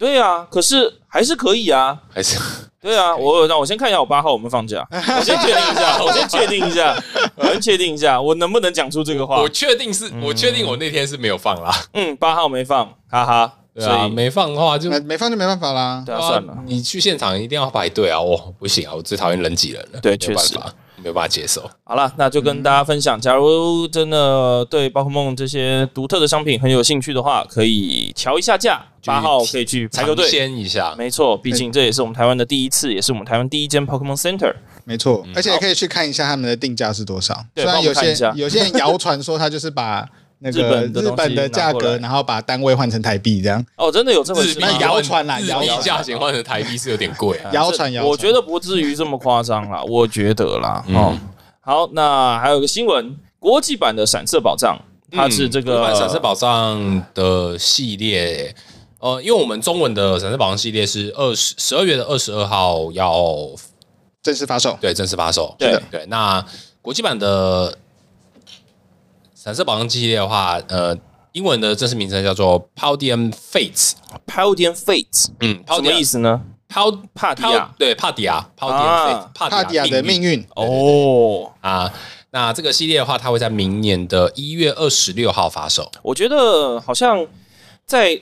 [0.00, 2.38] 对啊，可是还是可以啊，还是
[2.80, 3.14] 对啊。
[3.14, 6.96] 我那我先看一下我八号我们放假， 我先确定一下，我先确定一下，
[7.36, 9.36] 我先确定一下，我能不能讲出这个话？
[9.42, 11.70] 我确定是我确定我那天是没有放啦。
[11.92, 13.52] 嗯，八号没放，哈哈。
[13.72, 16.02] 对啊，没放的话就没放就没办法啦。
[16.04, 18.18] 对啊，算了，你去现场一定要排队啊！
[18.20, 20.00] 我不行啊，我最讨厌人挤人了。
[20.00, 20.58] 对，确实
[21.02, 21.68] 没有办法接受。
[21.84, 28.84] 好了，那就跟大家分享，假如真的对宝可梦这些独特的商品很有兴趣的话，可以瞧一下价。
[29.06, 30.94] 八号可以去排个队，先一下。
[30.94, 34.54] 没错，毕竟这也是我们台湾的第一次，也是我们台湾第一间 Pokemon Center。
[34.84, 37.42] 没错，而且也可以去看一下他们的定价是多少。
[37.56, 40.06] 虽然有些有些人谣传说他就是把。
[40.42, 43.62] 那个日本的价格，然后把单位换成台币，这样。
[43.76, 51.14] 哦，真的有这么那谣传啦，日币价钱换成台币是有点贵， 谣传谣传，我觉得不至于这么夸张啦， 我觉得啦，哦，
[51.60, 54.78] 好，那还有一个新闻，国际版的闪色宝藏，
[55.12, 58.54] 它是这个闪色宝藏的系列，
[58.98, 63.46] 呃，因为我们中文的闪色宝藏系列是二十十二月的二十二号要
[64.22, 65.78] 正式发售，对，正式发售，对。
[65.90, 66.42] 对，那
[66.80, 67.76] 国际版的。
[69.42, 70.94] 闪色宝藏系列的话，呃，
[71.32, 73.92] 英文的正式名称叫做 p a l d i u m Fates。
[74.26, 80.46] p a l d i u m Fates，嗯，什么意思呢？Pal 帕迪亚，对，帕迪亚帕迪亚的命运。
[80.54, 81.90] 哦，啊，
[82.32, 85.90] 那这个系列的话，它会在明年的一月二十六号发售。
[86.02, 87.26] 我觉得好像
[87.86, 88.20] 在。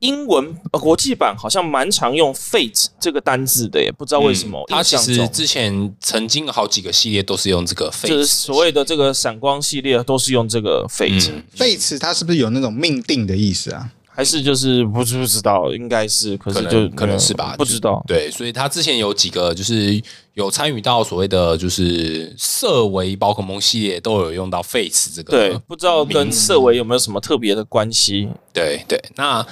[0.00, 4.58] 英文呃，国际版好像蛮常用 “fate” 这个单字的，耶不知道为什么。
[4.62, 11.42] 嗯、它其实之前曾经好几个系列都是用这个 “fate”，就是所谓的这个闪光系列都是用这个 “fate”、嗯。
[11.56, 13.90] fate 它是不是有那种命定的意思啊？
[14.12, 15.70] 还是就是不是不知道？
[15.72, 18.02] 应该是，可是就可能，可能是吧，不知道。
[18.06, 20.02] 对，所以他之前有几个就是
[20.34, 25.30] 有参与到所谓的就是色违宝可梦系列，都有用到 “fate” 这个。
[25.30, 28.28] 对，不知道跟色违有没有什么特别的关系？
[28.54, 29.46] 对对，那。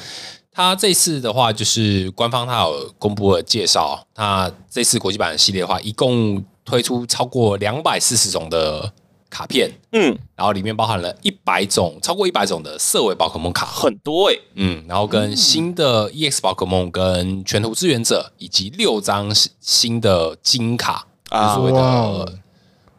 [0.58, 8.92] 它这次的话，就是官方它有公布了介绍，它这次国际版的系列的话，一共推出超过两百四十种的
[9.30, 22.38] 卡片，嗯，然后里面包含了一百种，超过一百种的色违宝可梦卡，很多诶、欸，嗯，然后跟新的 EX 宝可梦跟全图志愿者以及六张新的金卡，啊，所谓的。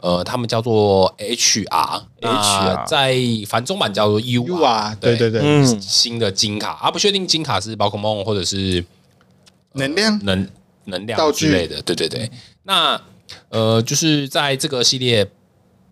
[0.01, 8.83] 呃，他们叫做 HR，HR 在繁中版叫做 UR，对对对，嗯，新的金卡啊，不确定金卡是宝可梦或者是
[9.73, 10.49] 能量能
[10.85, 12.31] 能量之类的，对对对。
[12.63, 13.01] 那
[13.49, 15.29] 呃，就是在这个系列，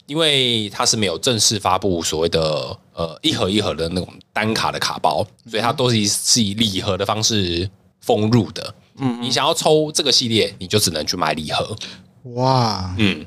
[0.06, 8.74] 因为它是没有正式发布所谓的呃一盒一盒的那种单卡的卡包，所以它都是以是以礼盒的方式封入的。
[9.00, 11.76] 嗯，你想要抽这个系列，你就只能去买礼盒。
[12.36, 13.26] 哇，嗯。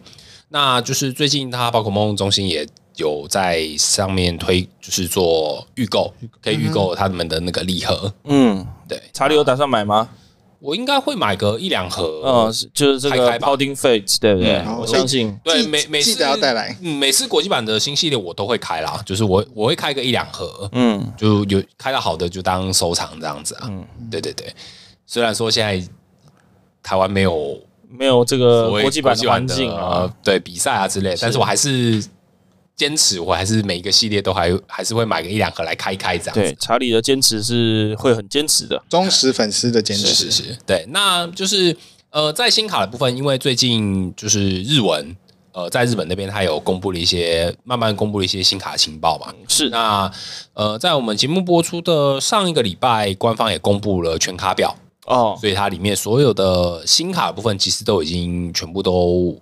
[0.53, 8.13] 那就是最近，它宝可梦中心也有在上面推，就是做预购，可以预购他们的那个礼盒。
[8.25, 10.09] 嗯，对，查理有打算买吗？
[10.59, 12.23] 我应该会买个一两盒。
[12.27, 14.61] 嗯，就是这个 Fates，对不对？
[14.77, 15.39] 我相信。
[15.45, 23.69] 对，每每次要带来，嗯，每次国际版的新系列我都会开啦，就是我我会开个一两盒，嗯，就有开到好的就当收藏这样子啊。
[23.71, 24.53] 嗯，对对对。
[25.07, 25.89] 虽然说现在
[26.83, 27.57] 台湾没有。
[27.91, 32.03] 没有这个国际版的环境啊，对比赛啊之类，但是我还是
[32.77, 36.35] 坚持，我还是每一个系列都还还是会买个一两盒来开开这样。
[36.35, 40.59] 对，查理的坚持是会很坚持的，忠实粉丝的坚持是是是。
[40.65, 41.77] 对，那就是
[42.11, 45.15] 呃，在新卡的部分，因为最近就是日文，
[45.53, 49.35] 呃，在日本那边他有公布了一些，慢慢公布了一些新卡情报嘛。
[49.47, 50.11] 是，那
[50.55, 54.75] 呃，在我们节目播出的上一个礼拜，官方也公布了全卡表。
[55.07, 59.37] 哦，所以它里面所有的新卡的部分其实都已经全部都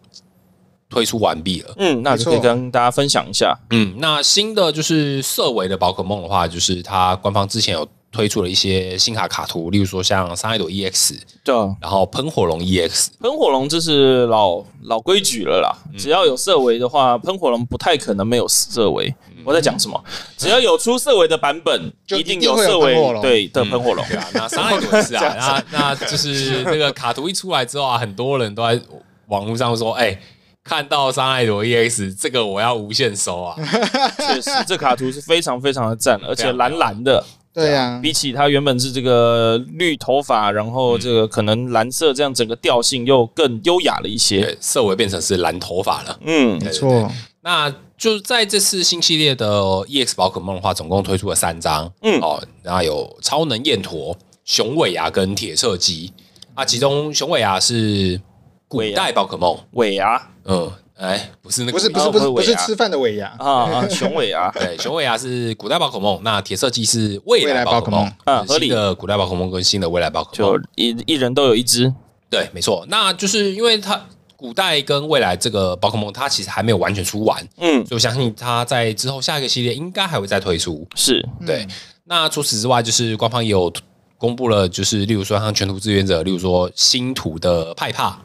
[0.88, 1.75] 推出完毕了。
[1.77, 3.59] 嗯，那就可以跟大家分享一下。
[3.71, 15.77] 嗯，那新的就是色维的宝可梦的话，就是它官方之前有推出了一些新卡卡图，例如说像三海朵 EX，对，然后喷火龙 EX，喷火龙这是老老规矩了啦。
[15.99, 19.14] 只要有色违的话，喷火龙不太可能没有色违。
[19.44, 20.03] 我在讲什么？
[20.37, 24.05] 只要有出色违的版本，一定有色违对的喷火龙。
[24.09, 28.81] 对啊，那三海朵是啊， 那那就是那个卡图一出来之后啊，很多人都在
[29.27, 30.18] 网络上说：“哎，
[30.64, 33.57] 看到桑艾朵 EX 这个我要无限收啊！”
[34.18, 37.25] 确实，这卡图是非常非常的赞，而且蓝蓝的。
[37.59, 44.57] 对呀，比起它原本是这个绿头发，然后这个可能蓝色这样整个调性又更优雅了一些。
[44.61, 46.18] 色尾变成是蓝头发了。
[46.25, 47.11] 嗯，没错。
[47.42, 49.47] 那就在这次新系列的
[49.87, 52.21] EX 宝可梦的话，总共推出了三张，嗯。
[52.21, 56.12] 哦，然后有超能燕陀、雄尾牙跟铁色鸡。
[56.55, 58.21] 啊，其中雄尾牙是
[58.68, 63.29] 古代宝可梦，尾牙，嗯哎，不是那个，不是不是不是不是吃饭的尾牙。
[63.39, 68.69] 啊啊，熊尾牙， 对，熊尾牙是古代宝可梦，那铁色鸡是未来宝可梦 啊，合理。
[68.69, 71.95] 的古代宝可梦跟新的未来宝可梦，就一一人都有一只，
[72.29, 74.01] 对，没错，那就是因为它
[74.37, 81.25] 古代跟未来这个宝可梦，它其实还没有完全出完，嗯，所以我相信它在之后下一个系列应该还会再推出，是。
[81.47, 81.67] 对。
[82.05, 83.73] 那除此之外，就是官方也有
[84.17, 88.21] 公布了，就是例如说像全图志愿者，例如说星图的派帕。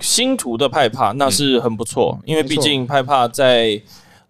[0.00, 3.80] 星图的派帕那是很不错，嗯、因为毕竟派帕在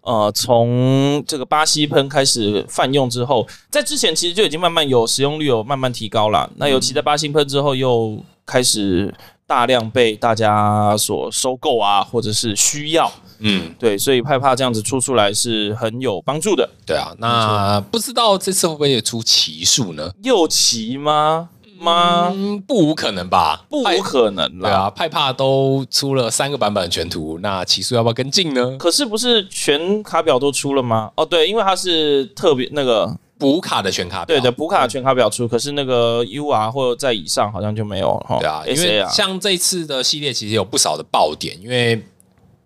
[0.01, 6.49] 呃从这个巴西喷开始泛用之后，在之前其实就已经慢慢有使用率有慢慢提高了。
[6.57, 9.13] 那尤其在巴西喷之后，又开始
[9.47, 13.11] 大量被大家所收购啊，或者是需要。
[13.39, 16.69] 嗯，对，所以派帕这样子出出来是很有帮助的。
[16.85, 20.09] 对啊，那不知道这次会不会也出奇数呢？
[20.23, 21.49] 又奇吗？
[21.79, 22.31] 吗？
[22.35, 24.69] 嗯，不无可能吧，不无可能啦。
[24.69, 28.77] 对啊，派帕都出了三个版本的全图，那奇数要不要跟进呢？
[28.77, 31.11] 可是不是全卡表都出了吗？
[31.15, 38.23] 哦，对，因为它是特别那个补卡的全卡表，对的，补卡的全卡表出，可是那个 UR 或者在以上好像就没有。
[38.39, 42.01] 对啊，因为像这次的系列其实有不少的爆点，因为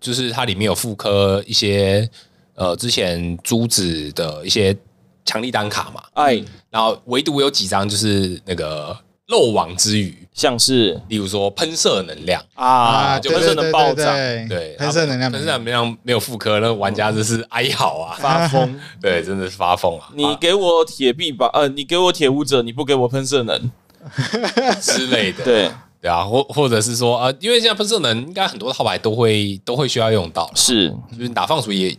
[0.00, 2.08] 就是它里面有复刻一些
[2.54, 4.76] 呃之前珠子的一些。
[5.24, 8.96] 强力单卡嘛，哎，然后唯独有几张就是那个
[9.28, 11.00] 漏网之鱼，像是。
[11.08, 12.42] 例如说喷射能量。
[12.54, 14.12] 啊，就喷射能爆炸，
[14.48, 20.08] 对，喷射能量，喷射能量没有复刻，那玩家就是哀嚎啊， 发疯，对，真的是发疯啊！
[20.14, 23.70] 你给我铁臂吧，呃，你给我铁舞者，你不给我喷射能。
[24.80, 25.70] 之类的，对。
[26.02, 31.94] 对啊，或或者是说啊，因为现在喷射能应该很多套牌都会都会需要用到，是，就是打放鼠也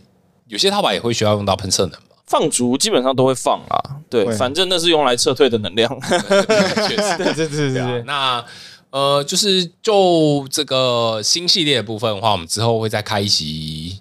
[0.48, 1.92] 有些套牌也会需要用到喷射能。
[2.32, 3.76] 放逐基本上都会放啊，
[4.08, 5.94] 对，反正那是用来撤退的能量。
[6.88, 8.02] 确实，对对对对。
[8.04, 8.42] 那
[8.88, 14.00] 呃，就是就这个新系列的部分的话，我们之后会再开一集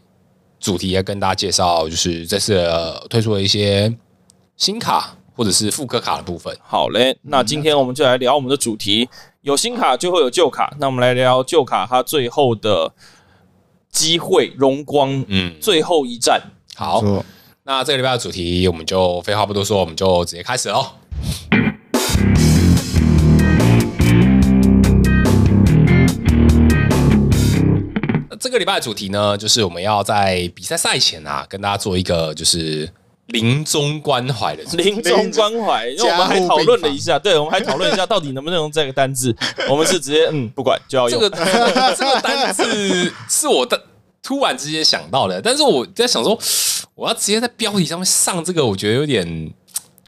[0.61, 2.65] 主题，来跟大家介绍，就是这次
[3.09, 3.93] 推出的一些
[4.55, 6.57] 新卡或者是复刻卡的部分。
[6.63, 9.09] 好嘞，那今天我们就来聊我们的主题，
[9.41, 12.93] 有新卡就会有旧卡，那我们来聊旧卡它最后的
[13.91, 16.41] 机会荣光，嗯，最后一战。
[16.77, 17.03] 好。
[17.63, 20.83] 那这个礼拜的主题，我们就废话不多说，我们就直接开始喽。
[28.39, 32.91] 这个礼拜的主题呢，就是我们要在比赛赛前啊，跟大家做一个就是
[33.27, 39.35] 临终关怀的临终关怀，因为我们还讨论了一下，对，我们还讨论一下到底能不能用这个单字，
[39.69, 41.37] 我们是直接嗯不管就要用这个
[41.95, 43.79] 这个单字是我的。
[44.23, 46.37] 突然之间想到的，但是我在想说，
[47.01, 49.25] 我要直接在标题上面上这个，我觉得有点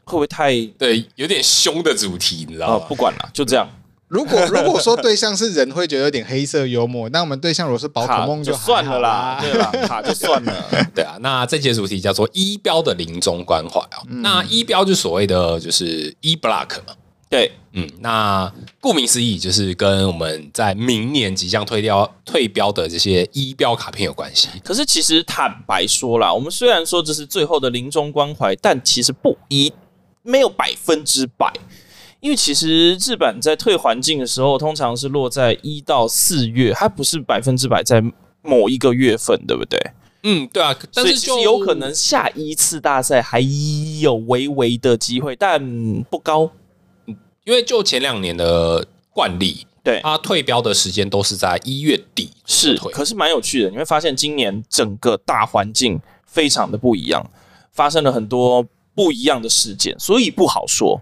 [0.04, 2.74] 会不会太对，有点凶的主题，你知道吗？
[2.74, 3.68] 哦、不管了，就这样。
[4.06, 9.72] 如果如果说对象是人，会觉得有点黑色幽默，那我们对象如果是宝可梦，就算了啦，对吧？
[9.88, 10.54] 卡就算了。
[10.94, 13.98] 对啊，那这节主题叫做一标的临终关怀啊。
[14.08, 16.94] 嗯、那一标就所谓的就是一 block 嘛。
[17.30, 24.48] 对，嗯，那顾名思义，就是跟我们在明年即将退掉退标的这些一标卡片有关系。
[24.62, 29.72] 可是，其实坦白说啦，我们虽然说这是最后的临终关怀，但其实不一
[30.22, 31.52] 没有百分之百，
[32.20, 38.00] 因为其实日本在退环境的时候，通常是落在一到四月，它不是百分之百在
[38.42, 39.80] 某一个月份，对不对？
[40.22, 43.40] 嗯，对啊，但是就有可能下一次大赛还
[44.00, 45.60] 有微微的机会，但
[46.04, 46.48] 不高。
[47.44, 53.70] 因为就前两年的惯例，对，他退标的时间都是在一月底，是，可是蛮有趣的。
[53.70, 57.24] 你会发现今年整个大环境非常的不一样，
[57.72, 61.00] 发生了很多不一样的事件，所以不好说。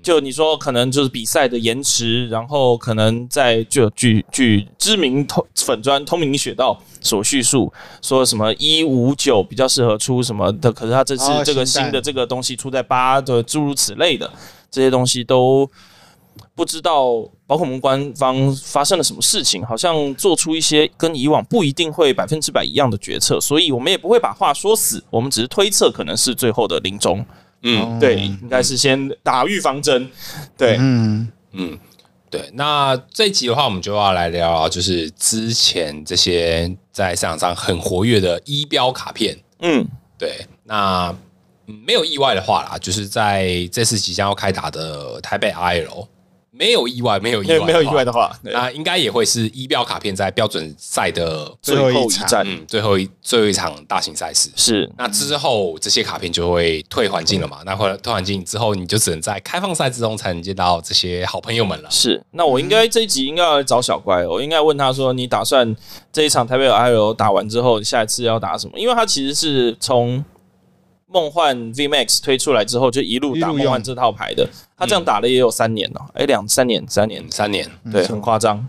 [0.00, 14.30] 就你说，可能就是比赛的延迟，然后可能在就据据知名通粉砖通明雪道所叙述，说什么一五九比较适合出什么的，可是他这次这个新的这个东西出在八的诸如此类的。
[14.74, 15.70] 这些东西都
[16.56, 27.24] 不知道，包括我们官方发生了什么事情，好像做出一些跟以往不一定会百分之百一样的决策，所以我们也不会把话说死，我们只是推测可能是最后的临终。
[27.62, 30.10] 嗯，对，应该是先打预防针。
[30.56, 31.78] 对，嗯嗯，
[32.28, 32.50] 对。
[32.52, 39.38] 那这一集的话，我们就要来聊聊，就是之前这些在市场上很活跃的一标卡片。
[39.60, 39.86] 嗯，
[40.18, 40.46] 对。
[40.64, 41.14] 那
[41.66, 46.06] 没有意外的话啦，就是在这次即将要开打的台北 IL，
[46.50, 54.88] 没有意外，没有意外，没有意外的话，那应该也会是一标卡片在标准赛的最后一站，嗯，最后一最后一场大型赛事是。
[54.96, 57.58] 那之后这些卡片就会退环境了嘛？
[57.64, 61.90] 那会退环境之后，你就只能在开放赛之中才能见到这些好朋友们了。
[61.90, 62.22] 是。
[62.32, 65.74] 那我应该这一集应该要找小乖，我应该问他说：“你打算
[66.12, 70.24] 这一场台北 LIL 打完之后，下一次要打什么？”因为他其实是从。
[71.14, 74.46] 梦幻 VMAX 推出来之后，就一路打梦幻这套牌的。
[74.76, 78.68] 他这样打了也有三年了，哎，两三年，三年，三年，对，很夸张。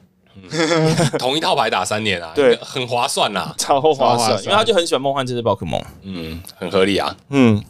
[1.18, 5.84] 同一套牌打三年啊，对，很划算 呐，超划算，因为他就很喜欢梦幻这只宝可梦。
[6.04, 7.18] 嗯，很合理啊。
[7.30, 7.64] 嗯，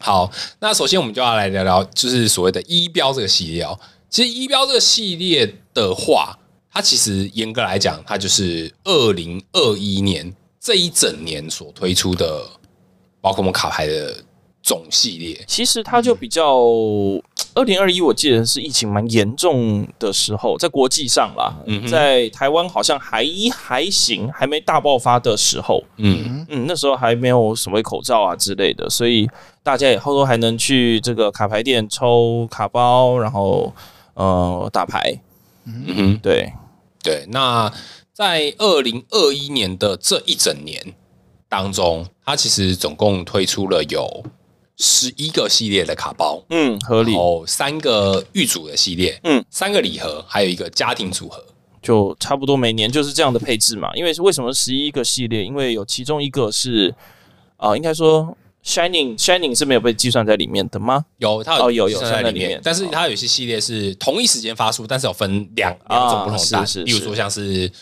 [0.00, 3.78] 好，那首先我们就要来聊聊，就是所谓的一标这个系列哦。
[4.10, 6.36] 其实一标这个系列的话，
[6.72, 12.44] 它其实严格来讲，它就是二零二一年这一整年所推出的。
[13.28, 14.24] 宝可梦卡牌的
[14.62, 16.56] 总系列，其实它就比较
[17.54, 26.46] 二零二一，我记得是疫情蛮严重的时候，在国际上啦，嗯、在台湾好像还还行，还没大爆发的时候，嗯。
[26.48, 29.28] 嗯，那时候还没有所谓口罩啊之类的，所以
[29.62, 33.70] 大家以后都还能去这个卡牌店抽卡包，然后
[34.14, 35.20] 呃打牌，
[35.66, 36.50] 嗯哼，对。
[37.02, 37.26] 对。
[37.28, 37.70] 那
[38.14, 40.94] 在二零二一年的这一整年。
[41.48, 44.22] 当中，它其实总共推出了有
[44.76, 47.14] 十一个系列的卡包，嗯，合理。
[47.16, 51.42] 哦，三个预组的系列，嗯，三个礼盒，还有一个家庭组合，
[51.80, 53.90] 就差不多每年就是这样的配置嘛。
[53.94, 55.42] 因为是为什么十一个系列？
[55.42, 56.94] 因为有其中一个是
[57.56, 61.06] 啊、呃，应该说 Shining Shining 是没有被计算在里面的吗？
[61.16, 67.72] 有，它有哦有有在里面，但是它有些系列是同一时间发出，但是有分两两种不同的单，例如说像是。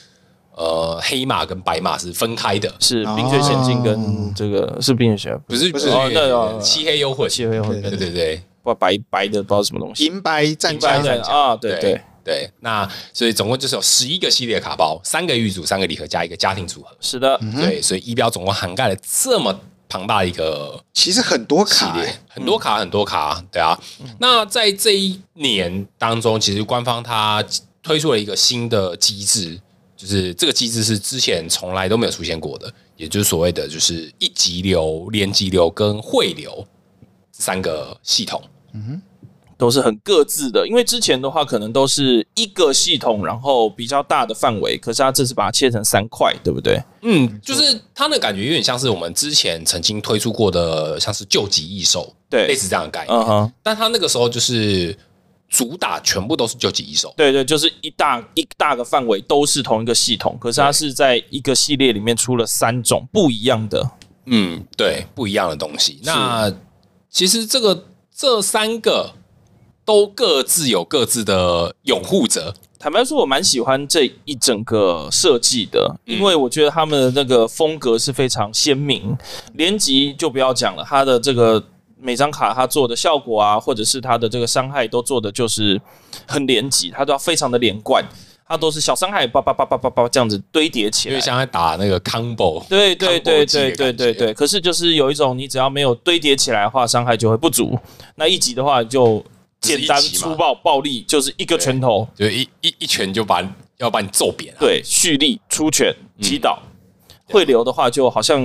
[0.57, 10.91] 呃，黑马跟白马是分开的，是冰雪仙境跟这个是冰雪，不是不是那漆黑幽魂，漆黑幽魂，对对对，不白白的不知道什么东西，银白战甲。
[11.29, 12.01] 啊，对对。
[12.27, 19.57] 对，那所以总共就是有十一个系列卡包，三个玉组，三个礼盒加一个家庭组合，是的，对，所以一标总共涵盖了这么
[19.89, 21.97] 庞大的一个，其实很多卡，
[22.29, 23.79] 很多卡很多卡，对啊，
[24.19, 27.45] 那在这一年当中，其实官方它
[27.81, 29.61] 推出了一个新的机制。
[29.97, 36.67] 就是这个机制是之前从来都没有出现过的，也就是所谓的就是一级流、连级流跟汇流
[37.33, 38.43] 三个系统，
[38.75, 39.03] 嗯哼，
[39.57, 40.69] 都是很各自的。
[40.69, 46.79] 因为之前的话可能都是一个系统，然后比较大的范围，可是它这次把它切成三块，对不对？
[47.01, 53.19] 嗯，就是它的感觉有点像是我们之前曾经推出过的，像是救急异兽，对，类似这样的概念。
[53.19, 54.95] 嗯哼，但它那个时候就是。
[55.49, 63.91] 主打全部都是究极一手，对对，就是一大一大个范围都是同一个系统，可是它是在一个系列里面出了三种不一样的，
[64.27, 66.01] 嗯，对，不一样的东西。
[66.03, 66.53] 那
[67.09, 69.15] 其实这个这三个
[69.85, 72.53] 都各自有各自的拥护者。
[72.79, 79.17] 坦白说，我蛮喜欢这一整个设计的，因为我觉得他们的那个风格是非常鲜明。
[79.55, 81.63] 连级就不要讲了，它的这个。
[81.99, 85.81] 每张卡它做的效果啊，或者是它的这个伤害都做的就是
[86.27, 88.05] 很连级，它都要非常的连贯，
[88.47, 94.35] 它都是小伤害叭叭叭叭叭叭这样子堆叠起来，因为像在打那个 combo，对对对对对对对。
[94.35, 97.79] 可是就是有一种，你只要没有堆叠起来的话，伤害就会不足。
[98.17, 99.25] 那一级的话就
[99.61, 103.43] 简单粗暴暴力，就是一个拳头，就一一一拳就把
[103.79, 104.55] 要把你揍扁。
[104.59, 106.59] 对，蓄力出拳击倒。
[107.25, 108.41] 汇流的话就好像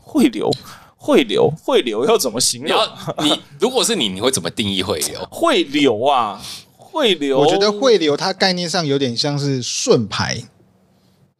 [0.00, 0.50] 汇流。
[0.98, 2.76] 汇流，汇流要怎么形容？
[3.22, 5.18] 你如果是你，你会怎么定义汇流？
[5.30, 6.42] 汇流啊，
[6.76, 10.42] 汇流，我觉得汇流它概念上有点像是顺排。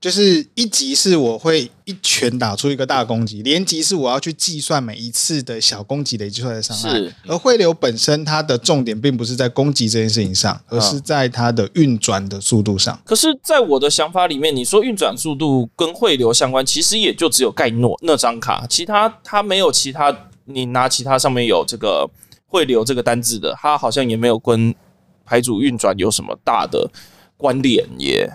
[0.00, 6.90] 就是一级是我会一拳打出一个大攻击，连级是我要去计算每一次的小攻击累积出来的伤害。
[6.90, 13.00] 是，而汇流本身它的重点并不是在攻击这件事情上，而是在它的运转的速度上。
[13.04, 20.16] 可是，在我的想法里面，你说运转速度跟汇流相关，其实也就只有盖诺那张卡，其他它没有其他。
[20.50, 22.08] 你拿其他上面有这个
[22.46, 24.74] 汇流这个单字的，它好像也没有跟
[25.26, 26.90] 牌组运转有什么大的
[27.36, 28.32] 关联耶。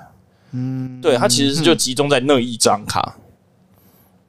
[0.54, 3.22] 嗯，对，它其实就集中在那一张卡，嗯、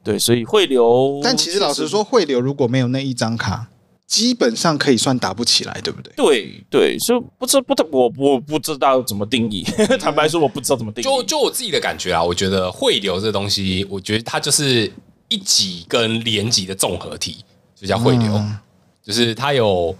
[0.03, 1.21] 对，所以汇流。
[1.23, 3.67] 但其实老实说，汇流如果没有那一张卡，
[4.07, 6.13] 基本上可以算打不起来，对不对？
[6.15, 9.63] 对对，所以不知不我我不知道怎么定义。
[10.01, 11.03] 坦白说，我不知道怎么定义。
[11.03, 14.91] 就就我自己的感觉啊，我觉得汇流这东西，我觉得它就是
[15.29, 17.45] 一级跟连级的综合体，
[17.75, 18.57] 就叫汇流，嗯、
[19.03, 19.95] 就是它有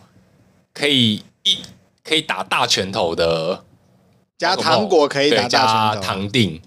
[0.74, 1.58] 可以一
[2.04, 3.64] 可以打大拳头的。
[4.38, 6.60] 加糖果可以打加糖定，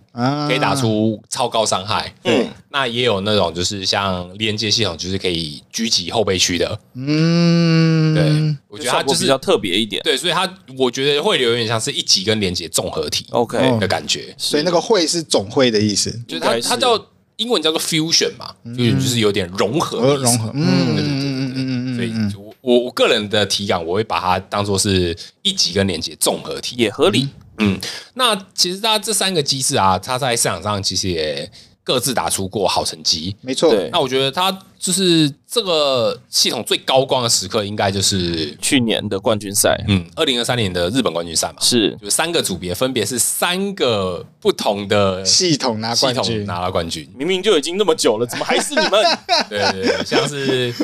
[0.48, 2.10] 可以打出超高伤害。
[2.24, 6.80] 嗯，那也有那种就是像连接系统，就是可以狙击后备区的。
[6.94, 10.02] 嗯，对，我觉得它就是比较特别一点。
[10.02, 13.58] 对，所以它我觉得会有点像是一级跟连接综合体，OK。
[13.78, 14.34] 的感觉。
[14.38, 16.98] 所以那个会是总会的意思，就是它它叫
[17.36, 20.50] 英文叫做 fusion 嘛，fusion 就是有点融合，融合。
[20.54, 27.28] 嗯对对对对，所以我我个人的体感，我会把它当做是一级跟连接综合体，也合理。
[27.58, 27.78] 嗯，
[28.14, 31.50] 那其实它这三个机制啊，它在市场上其实也
[31.82, 33.74] 各自打出过好成绩，没错。
[33.90, 39.74] 那我觉得它就是这个系统最高光的时刻，应该就是去年的冠军赛。
[39.88, 47.08] 嗯，二零二三年的日本冠军赛嘛，是，就三个组别，分别是三个不同的系统拿冠军，拿了冠军。
[47.16, 49.18] 明明就已经那么久了，怎么还是你们？
[49.48, 50.74] 对对对，像是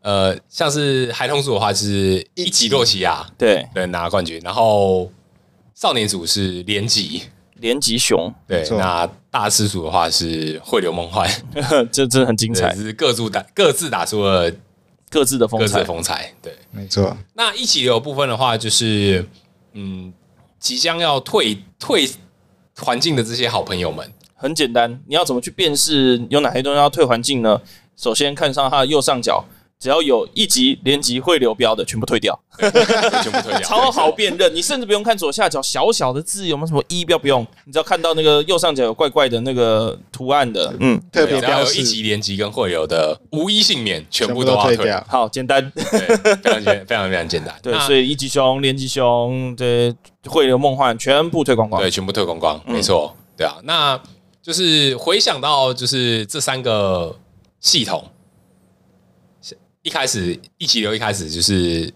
[0.00, 5.08] 呃，像是孩童组的话，是一级洛奇亚，对对，拿了冠军，然后
[5.74, 7.22] 少年组是连吉。
[7.56, 11.30] 连吉雄，对，那大师组的话是汇流梦幻，
[11.92, 14.52] 这真的很精彩，是各自打各自打出了
[15.08, 17.16] 各自的风采，风采，对，没错。
[17.34, 19.24] 那一起流部分的话，就是
[19.74, 20.12] 嗯，
[20.58, 22.10] 即将要退退
[22.78, 27.60] 环境的这些好朋友们，很简单，你要怎么去辨识有哪些东西要退环境呢？
[27.96, 29.44] 首先看上它的右上角。
[29.82, 34.54] 只要有一级连级会流标的，全部退掉，全部退掉，超好辨认。
[34.54, 45.04] 你甚至不用看左下角小小的字有没有什么一标，不用，你只要看到那个右上角有怪怪的那个图案的，嗯，特别标有一级连级跟会流的，无一幸免，全部都要退掉。
[45.08, 47.52] 好，简单，非常简，非常非常简单。
[47.60, 49.92] 对，所以一级熊、连级熊、对
[50.26, 53.56] 会流梦幻全部退光光，对，全部退光光，没错，对啊。
[53.64, 54.00] 那
[54.40, 57.18] 就是回想到就是这三个
[57.58, 58.04] 系统。
[59.82, 61.92] 一开始一级流，一开始就是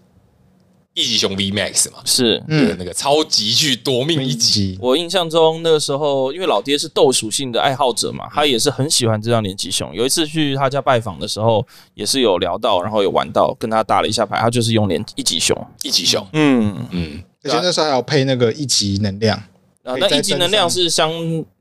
[0.93, 4.77] 一级熊 V Max 嘛，是，嗯，那个超级巨夺命一级。
[4.81, 9.93] 我印象中那个时候，因为老爹是斗属性的爱好者嘛，他也是很喜欢这张连级熊。
[9.95, 19.37] 有一次去他家拜访的时候，也是有聊到，然后有玩到，跟他打了一下牌，他就是用连一级熊，一级熊，嗯嗯，而且那时候还要配那个一级能量，
[19.83, 21.09] 啊，那一级能量是相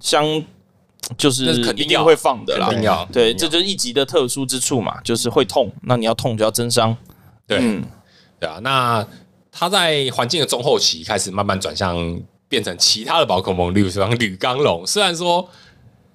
[0.01, 0.45] 相。
[1.17, 2.69] 就是肯定会放的啦，
[3.13, 6.97] 对，这就是一级的特殊之处嘛，就是会痛，那你要痛就要增伤，
[7.47, 7.85] 对，嗯、
[8.41, 9.07] 对啊，那
[9.53, 15.49] 它在环境的中后期开始慢慢转向变成其他的宝可梦，例如说像铝钢龙，虽然说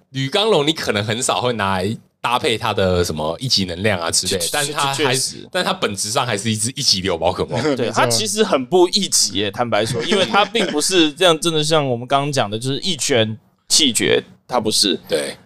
[0.10, 13.38] 铝钢龙你可能很少会拿来搭配它的什么一级能量啊之类，但是它还是，但它本质上还是一只一级流宝可梦，对， 它其实很不一级耶，坦白说，因为它并不是这样，真的像我们刚刚讲的，就是一拳
[13.70, 14.22] 气绝。
[14.52, 15.38] 它不是对，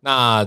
[0.00, 0.44] 那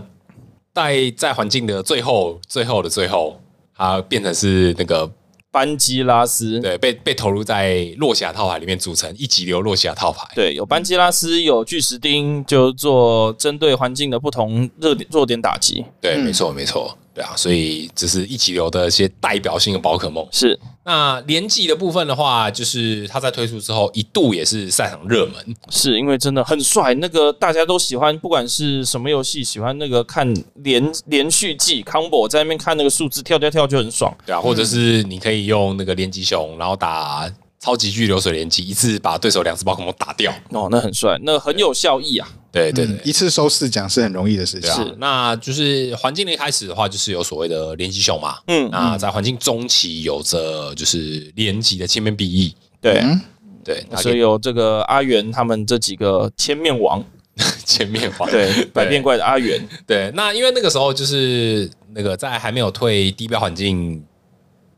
[0.73, 3.39] 在在环境的最后、最后的最后，
[3.73, 5.09] 它变成是那个
[5.49, 10.27] 班基拉斯，对，被被投入在洛奇亚套牌里面组成一级流洛奇亚套牌。
[10.35, 15.85] 对，有班基拉斯，有巨石钉，就做针对环境的不同热点弱点打击。
[16.01, 16.95] 对，没错，没错。
[17.13, 20.25] 对啊，所以这是一级流的一些代表性的宝可梦。
[20.31, 20.57] 是，
[20.89, 34.11] 那连击的部分的话，就是它在推出之后一度也是赛场热门，是因为真的很帅，那个大家都喜欢，不管是什么游戏，喜欢那个看连连续技 combo 在那边看那个数字跳跳跳就很爽。
[34.25, 40.33] 对啊，或者是你可以用那个连击熊，然后打超级巨流水连击，一次把对手两只宝可梦打掉。
[40.51, 42.27] 哦，那很帅，那很有效益啊。
[42.51, 44.71] 对对对、嗯，一次收四奖是很容易的事情。
[44.73, 48.37] 是，那就是环境的一开始的话，就是有所谓的连击熊嘛。
[48.47, 52.55] 嗯，那在环境中期有着就是连级的千面 BE。
[52.81, 53.21] 对、嗯、
[53.63, 57.03] 对，所以有这个阿元他们这几个千面王，
[57.65, 59.61] 千面王对百变怪的阿元。
[59.85, 64.01] 对，那因为那个时候就是那个在还没有退低标环境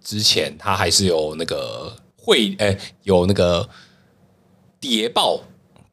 [0.03, 3.67] 之前，他还是有那个会哎、欸、有那个
[4.79, 5.41] 谍报。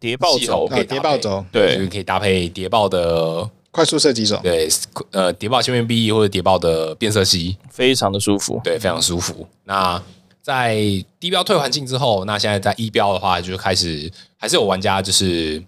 [0.00, 4.68] 谍报轴可以谍报轴，对，就是可以搭配谍报的快速射击手，对，
[5.10, 9.48] 呃，谍报千面 BE 或者谍报的变色蜥，非常的舒服，对，非常舒服。
[9.64, 10.00] 那
[10.40, 10.76] 在
[11.18, 15.60] 低标退环境之后，那现在在一标的话，就开始还是有玩家就是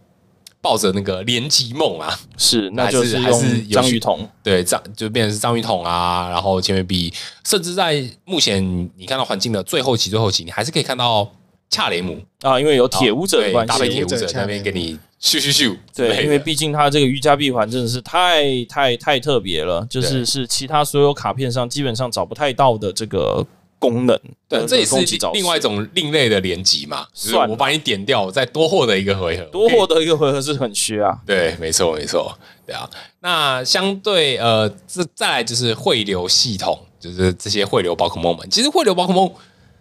[0.60, 7.12] 抱着那个联级梦啊，是，那就是还是章鱼桶，对，章就变成是章鱼桶啊，然后千面 BE，
[7.44, 8.62] 甚至在目前
[8.96, 11.30] 你看到环境的最后期、最后期，你还是可以看到。
[11.72, 12.20] 恰雷姆。
[12.42, 15.78] 啊，因为有铁舞者的关系，搭配铁舞者那边给你咻咻咻。
[15.94, 23.46] 对，因为毕竟它这个瑜伽闭环真的是太太太特别了，就是是其他所有卡片上基本上找不太到的这个
[23.80, 24.16] 功能。
[24.48, 24.94] 对，这也是
[25.32, 27.04] 另外一种另类的连击嘛。
[27.12, 31.18] 算，我把你点掉，我再多获得一个回合， 多获得一个回合是很虚啊。
[31.26, 32.32] 对，没错没错，
[32.64, 32.88] 对啊。
[33.18, 39.28] 那相对呃，这再来就是汇流系统，就是这些汇流宝可梦们，其实汇流宝可梦。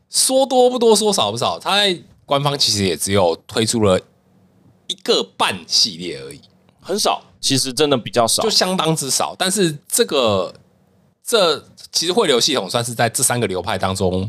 [0.09, 1.59] 说多不多，说少不少。
[1.59, 1.95] 它在
[2.25, 3.99] 官方其实也只有推出了
[4.87, 6.41] 一个半系列而已，
[6.81, 7.21] 很少。
[7.39, 9.35] 其实真的比较少，就相当之少。
[9.37, 10.51] 但是这个
[11.29, 14.27] 这其实汇流系统算是在这三个流派当中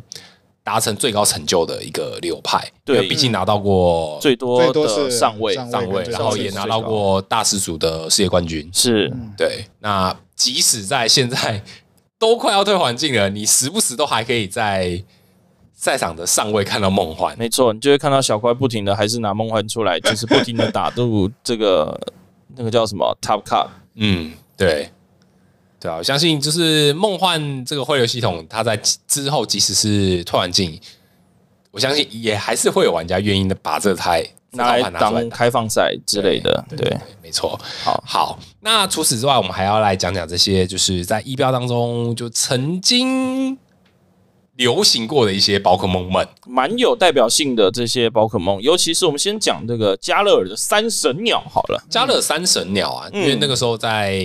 [0.62, 2.62] 达成最高成就的一个流派。
[2.84, 8.68] 对，毕竟拿到过最多的上位上位，然后也拿到过大师组的世界冠军。
[8.74, 9.64] 是对。
[9.78, 11.62] 那即使在现在
[12.18, 15.02] 都快要退环境了，你时不时都还可以在。
[15.72, 21.98] 赛场的上位看到梦幻，没错，你就会看到小怪不停的还是拿梦幻出来，就是不停的打入这个
[22.54, 23.66] 那个叫什么 Top Cut。
[23.94, 24.90] 嗯，对，
[25.80, 28.76] 对啊，我相信就是梦幻这个汇流系统，它在
[29.08, 30.78] 之后即使是退环境，
[31.70, 36.64] 我相信也还是会有玩家愿意的把这台拿来当开放赛之类的。
[36.76, 37.58] 对，没错。
[37.82, 43.58] 好，好，那除此之外，我们还要来讲讲这些，就是在一标当中就曾经。
[44.56, 51.82] 流行过的一些宝可梦们，蛮有代表性的这些宝可梦，尤其是我们先讲这个加勒尔的三神鸟好了。
[51.88, 54.22] 加勒尔三神鸟啊，因为那个时候在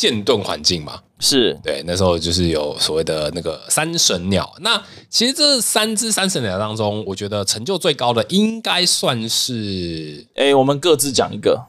[0.00, 4.50] 剑盾环境嘛，是对，那时候就是有所谓的那个三神鸟。
[4.60, 11.66] 那其实这三只三神鸟当中，我觉得成就最高的应该算是，哎，我们各自讲一个。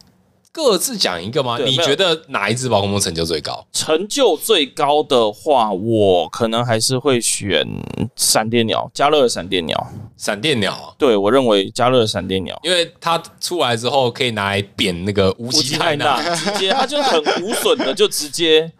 [0.53, 1.57] 各自讲一个吗？
[1.59, 3.65] 你觉得哪一只宝可梦成就最高？
[3.73, 7.67] 成就最高的话，我可能还是会选
[8.15, 9.88] 闪电鸟，加勒尔闪电鸟。
[10.22, 18.72] 闪电鸟，对，我认为加勒尔闪电鸟，因为它出来之后可以拿来扁那个无极泰纳，直接它就很无损的，就直接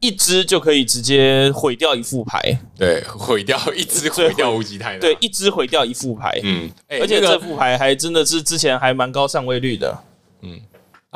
[0.00, 2.58] 一只就可以直接毁掉一副牌。
[2.74, 4.98] 对，毁掉一只，毁掉无极泰纳。
[4.98, 6.40] 对，一只毁掉一副牌。
[6.42, 9.98] 嗯，而且这副牌还真的是之前还蛮高上位率的。
[10.40, 10.58] 嗯。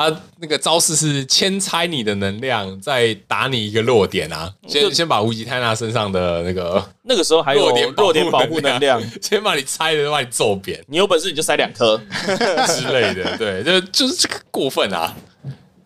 [0.00, 4.50] 啊，那个招式是先拆你的能量，再打你一个弱点啊！
[4.66, 10.82] 先先把无极泰纳身上的那个 那个时候还有弱点弱点保护能量， 先把你拆了，把你揍扁。
[10.88, 12.00] 你有本事你就塞两颗
[12.66, 15.14] 之类的，对，就就是这个过分啊！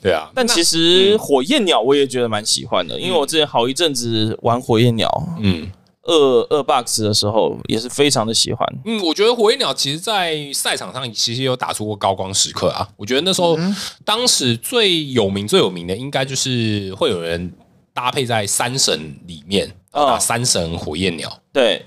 [0.00, 5.10] 对啊，但其实火焰鸟我也觉得蛮喜欢的，因为我之前好一阵子玩火焰鸟，
[5.40, 5.68] 嗯。
[6.06, 8.66] 二二 box 的时候也是非常的喜欢。
[8.84, 12.86] 嗯，我觉得火焰鸟其实，在赛场上其实有打出过高光时刻啊。
[12.96, 13.56] 我觉得那时候，
[14.04, 17.52] 当时最有名最有名的，应该就是会有人
[17.92, 21.32] 搭配在三神里面打三神火焰鸟。
[21.52, 21.82] 对，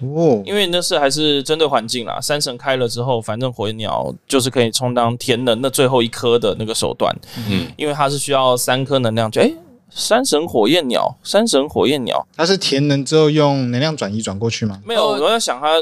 [0.46, 2.20] 因为那是还是针对环境啦。
[2.20, 7.16] 三神开了之后，反正火焰鸟就是可以充当填能那最后一颗的那个手段。
[7.50, 9.52] 嗯，因为它是需要三颗能量，就哎。
[9.90, 14.80] 山神火焰鸟，山神火焰鸟，它是填能之后用能量转移转过去吗？
[14.86, 15.76] 没有，我在想它，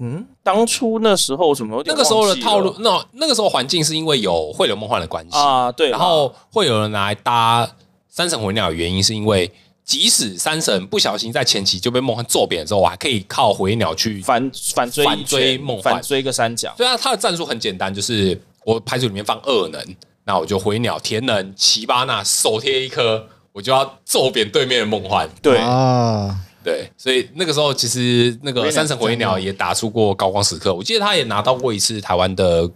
[0.00, 1.82] 嗯，当初那时候什么？
[1.86, 7.68] 那个时候的套路，那那个时候环境是因为有汇流梦幻的关系啊，对，然后会有人拿来搭
[8.08, 9.50] 山神火焰鸟的原因，是因为
[9.84, 16.74] 即使山神不小心在前期就被梦幻揍扁的时候，我还可以靠火焰鸟去反反追反追梦幻，反追一个三角。
[16.76, 19.80] 对啊，它的战术很简单，就是我牌组里面放二能，
[20.24, 23.28] 那我就火焰鸟填能奇巴纳手贴一颗。
[23.52, 25.58] 我就要揍扁对面的梦幻，对。
[25.58, 32.70] 啊，对，所以那个时候其实那个三神火焰鸟也打出过高光时刻，我记得他也拿到过一次台湾的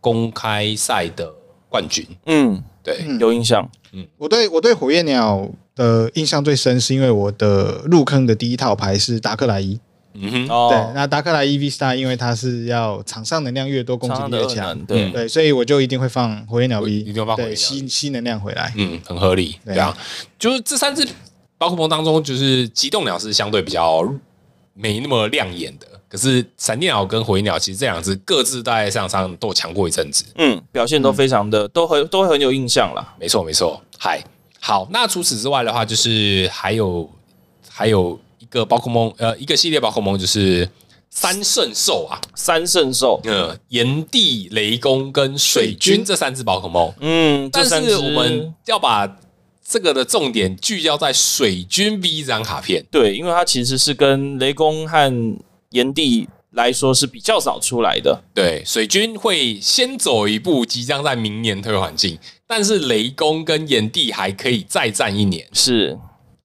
[0.00, 1.32] 公开赛的
[1.68, 9.78] 冠军，嗯，对，有印象，嗯，我对我对火焰鸟的印象最深，是因为我的入坑的第一套牌是达克莱伊。
[10.20, 15.10] 嗯哼，对，那达克莱伊 V Star，因为它是要场上能量越多，攻击力越强，对。
[15.10, 19.78] 对，所以我就一定会放火焰鸟 V，一定放火焰鸟，吸吸能量回来，嗯，很合理，对。
[19.78, 19.96] 啊，
[20.38, 21.06] 就是这三只
[21.58, 24.02] 宝可梦当中，就是机动鸟是相对比较
[24.74, 34.22] 没那么亮眼的，可是闪电鸟跟火焰鸟其实这两只各自在赛场上都强过一阵子，嗯，表现都非常的都很都很有印象啦，没错没错，嗨，
[34.60, 37.10] 好，那除此之外的话，就是还有
[37.68, 38.18] 还有。
[38.46, 40.68] 一个宝可梦，呃，一个系列宝可梦就是
[41.10, 49.18] 三圣兽啊，三圣兽，呃，炎帝、雷公跟水军这三只宝可梦，嗯，但是我们要把
[49.66, 55.36] 这个的重点聚焦在水军 V 这张卡片，对，因为它其实是跟雷公和
[55.70, 62.16] 炎帝来说是比较早出来的，对，水军会先走一步，即将在明年退环境，
[62.46, 65.98] 但是雷公跟炎帝还可以再战一年，是。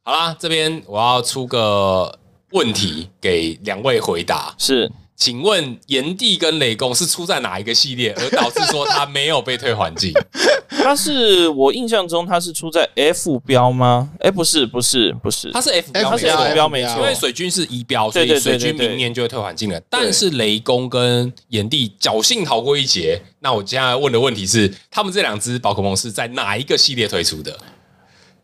[0.03, 2.17] 好啦，这边我要出个
[2.51, 4.53] 问题给两位回答。
[4.57, 10.11] 是，请问炎帝跟雷公是出在哪一个系列，而导致说他没有被退环境？
[10.69, 14.09] 他是我印象中他是出在 F 标吗？
[14.15, 16.95] 哎、欸，不是，不是，不是，他是 F 标，他是 F 标没错。
[16.95, 19.79] 因为水军是 E 标，所以水军明年就会退环境了。
[19.87, 23.21] 但是雷公跟炎帝侥幸逃过一劫。
[23.41, 27.55] 那我接下来问的问题是，他们这两只宝可梦是在哪一个系列推出的？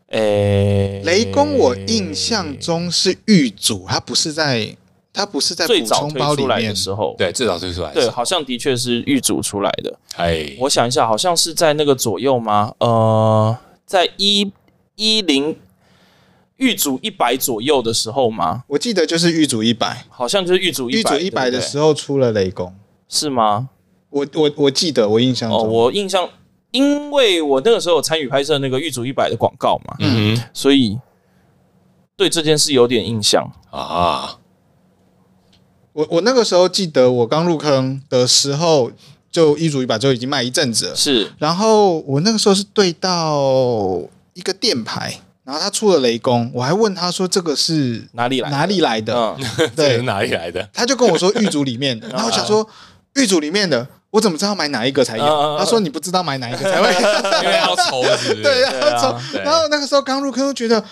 [0.08, 4.74] 诶，欸、雷公，我印象中是玉主，他不是在，
[5.12, 9.98] 他不是在最早包里面的时候，对，最早推出来，对，好像的确是玉主出来的。
[10.16, 12.74] 哎嘿，我想一下，好像是在那个左右吗？
[12.78, 14.50] 呃，在一
[14.96, 15.54] 一零
[16.56, 18.64] 玉主一百左右的时候吗？
[18.68, 21.16] 我记得就是玉主一百，好像就是玉组一百。
[21.16, 22.74] 玉组一百的时候出了雷公，
[23.08, 23.68] 是吗？
[24.10, 26.26] 我我我记得，我印象中，哦，我印象，
[26.70, 30.98] 因为我那个时候有参与拍摄那个玉组一百的广告嘛，嗯，所以
[32.16, 34.38] 对这件事有点印象啊。
[35.92, 38.90] 我我那个时候记得，我刚入坑的时候，
[39.30, 41.32] 就玉组一百就已经卖一阵子了，是。
[41.38, 44.00] 然后我那个时候是对到
[44.34, 45.20] 一个电牌。
[45.44, 48.50] 然后他出了雷公，我还问他说：“这个是哪里来？
[48.50, 49.14] 哪里来的？
[49.38, 52.68] 嗯、对， 哪里来的？”他就跟我说：“玉组里面的。”然后我想说
[53.16, 55.24] ：“玉组里面的，我怎么知道买哪一个才有？”
[55.58, 56.88] 他说：“你不知道买哪一个才会，
[57.44, 58.02] 因为要抽？
[58.42, 59.18] 对，要抽。
[59.44, 60.84] 然后那个时候刚入坑，就觉得。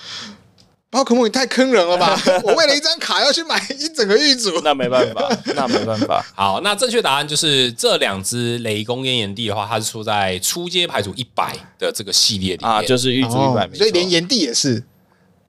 [0.88, 2.18] 宝可梦也太坑人了吧！
[2.44, 6.24] 我为了一张卡要去买一整个玉组，那没办法，那没办法。
[6.32, 14.82] 好，那正确答案就是这两只雷公跟炎帝的话，它是出在初阶牌组一百的这个系列里面啊，就是玉组一百，所以连炎帝也是，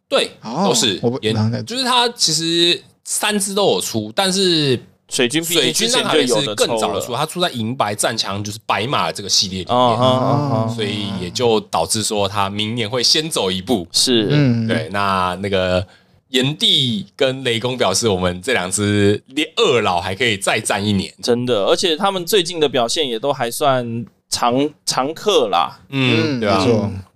[0.10, 4.78] 对，都是炎，就是它其实三只都有出，但是。
[5.10, 13.88] 水军，水军那还是更早的出，它出在银白战强，就是白马这个系列里面，所以也就导致说它明年会先走一步。
[13.92, 14.90] 是，嗯，对。
[14.92, 15.88] 那那个
[16.30, 21.64] 炎帝跟雷公表示，我们这两只连二老还可以再战一年，真的。
[21.66, 25.80] 而且他们最近的表现也都还算常常客啦。
[25.90, 26.66] 嗯，对啊。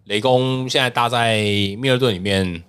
[0.05, 1.41] 雷公现在搭在
[1.77, 2.63] 密尔顿里面。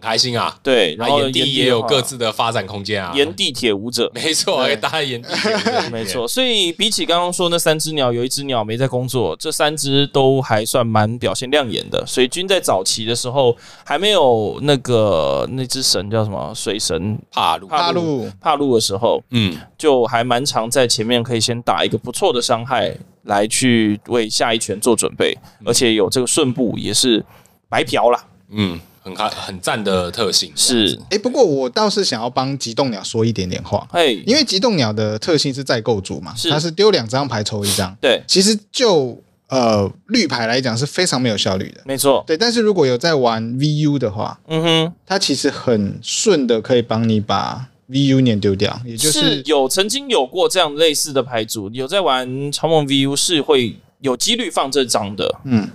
[0.00, 3.12] 开心啊，对，然后炎帝也有各自的发展空间啊。
[3.14, 6.26] 炎帝铁舞者，没错，大家炎帝铁舞者， 没错。
[6.26, 12.02] 所以比起刚刚说那三只鸟，有一只鸟没在工作，这三只都还算蛮表现亮眼的。
[12.06, 17.18] 水军在早期的时候还没有那个那只神叫什么水神？
[17.32, 22.94] 帕路帕路帕路的时候，嗯，就还蛮常在前面可以先打一个不错的伤害，
[23.24, 27.24] 来去为下一拳做准备，而且有这个顺步也是
[27.68, 28.18] 白嫖了，
[28.50, 28.80] 嗯。
[29.10, 30.52] 很开很赞的特性。
[30.54, 39.16] 是，哎，不过我倒是想要帮极冻鸟说一点点话，嘿，因为极冻鸟的特性是再构筑嘛，它是丢两张牌抽一张，对，其实就
[39.48, 55.68] 呃绿牌来讲是非常没有效率的，没错，对，但是如果有在玩 VU 的话，嗯哼，它其实很顺的可以帮你把 VU 念丢掉，也就是有曾经有过这样类似的牌组，有在玩超梦 VU 是会有几率放这张的，嗯。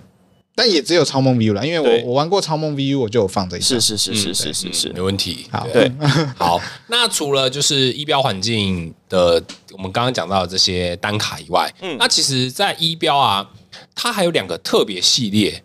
[0.58, 3.62] 但也只有超梦 VU 了，因为我我玩过超梦 VU，我就有放这一。
[3.62, 5.45] 是是是是是是是，没问题。
[5.51, 5.91] 好，对，
[6.38, 6.62] 好。
[6.88, 9.43] 那除了就是一标环境的，
[9.74, 13.45] 我们刚刚讲到的这些单卡以外，嗯，那其实，在一标啊，
[13.93, 15.62] 它还有两个特别系列，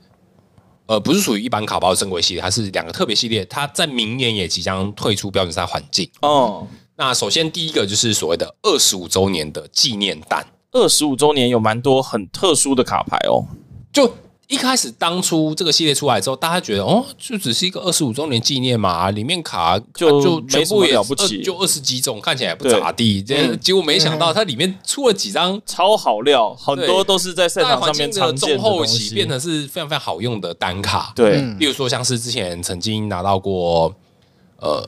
[0.87, 6.11] 呃，不是属于一般卡包的正规系列，它是两个特别系列，它在明年也即将退出标准赛环境。
[6.23, 6.67] 哦，
[6.97, 13.47] 那首先第一个就是所谓的二十五周年的纪念蛋，二十五周年有蛮多很特殊的卡牌哦，
[13.93, 14.13] 就。
[14.51, 23.23] 一开始当初这个系列出来之后，大家觉得哦，就只是一个二十五周年纪念嘛，里面卡就就全部也了不起，就二十几种，看起来也不咋地。
[23.23, 31.13] 这结果没想到它里面出了几张超好料，很多都是在赛场上面常见的中后期变成是非常非常好用的单卡。
[31.15, 33.95] 对，例如说像是之前曾经拿到过
[34.57, 34.85] 呃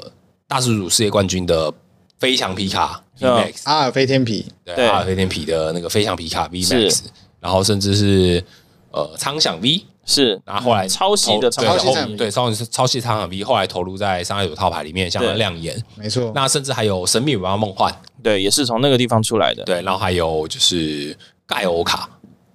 [0.49, 1.73] 大师组世界冠军的
[2.19, 7.03] 飞翔皮卡 VMAX 阿尔飞天皮，对阿尔飞天皮的那个飞翔皮卡 VMAX，
[7.39, 8.45] 然后甚至是。
[8.93, 15.81] 呃，苍响 V 是，然后后来超细的超细，对，超细超细苍响 V，后来投入在商业组套牌里面，相当亮眼。
[15.97, 19.65] 没错，那甚至还有神秘五八梦幻，对，也是从那个地方出来的。
[19.65, 21.17] 对，然后还有就是
[21.47, 22.09] 盖欧卡。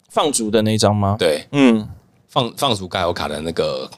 [0.10, 1.16] 放逐的那张吗？
[1.18, 1.88] 对，嗯，
[2.28, 3.90] 放放逐盖欧卡的那个，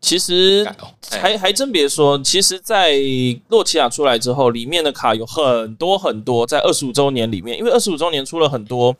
[0.00, 0.68] 其实
[1.10, 2.94] 还还真别说，其实，在
[3.48, 8.94] 洛奇亚出来之后，里面的卡有很多很多，在二十五周年里面，因为二十五周年出了很多。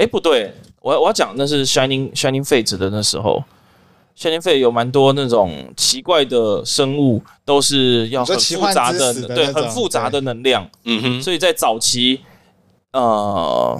[0.00, 3.44] 哎，不对，我我要讲那是 Shining Shining Fate 的那时候
[4.18, 10.66] ，Shining Fate 有蛮多那种奇怪的生物，都是要很复杂的，的对，很复杂的能量。
[10.84, 12.22] 嗯哼，所以在早期，
[12.94, 13.78] 呃，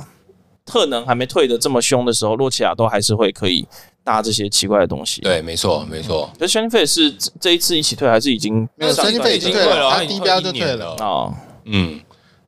[0.67, 3.67] 特能还没退的这么凶的时候，洛奇亚都还是会可以
[4.05, 5.23] 搭这些奇怪的东西。
[5.23, 6.31] 对，没错，没错。
[6.39, 7.11] 那 Shining Fate 是
[7.41, 10.97] 这一次一起退，还是已经没有？Shining Fate 已经退了，它低标就退了。
[11.01, 11.33] 哦，
[11.65, 11.99] 嗯，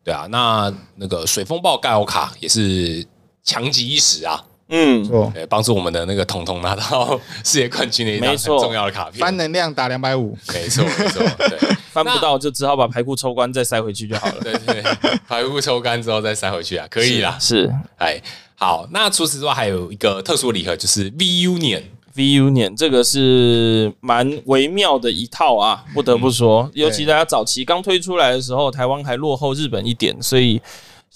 [0.04, 3.06] 对啊，那那个水风暴盖欧卡也是。
[3.44, 11.58] 强极一时啊，嗯，对，帮助我们的那个彤彤拿到世界冠军的一张很重要的卡片，翻能量打两百五，没错没错， 对，
[11.90, 14.82] 翻不到就只好把牌库抽干再塞回去就好了，对对，
[15.28, 17.68] 牌库抽干之后再塞回去啊，可以啦，是，
[17.98, 18.22] 哎，
[18.54, 30.62] 好，那除此之外还有一个特殊礼盒，就是 V Union，V Union 这个是蛮微妙的一套啊，不得不说，尤其大家早期刚推出来的时候，台湾还落后日本一点，所以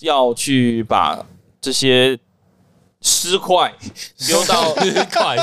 [0.01, 1.25] 要去把。
[1.67, 2.17] 这些
[3.01, 3.73] 尸块
[4.25, 4.73] 丢到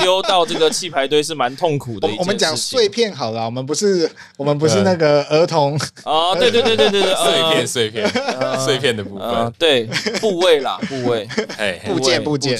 [0.01, 2.07] 丢到这个弃牌堆是蛮痛苦的。
[2.17, 5.77] 我们讲碎片好了，我们不是我们不是那个儿童。
[6.05, 8.09] 哦，对对对对对对，碎片碎片
[8.57, 9.83] 碎片的部分，对
[10.21, 12.57] 部位啦部位，哎部件 部件。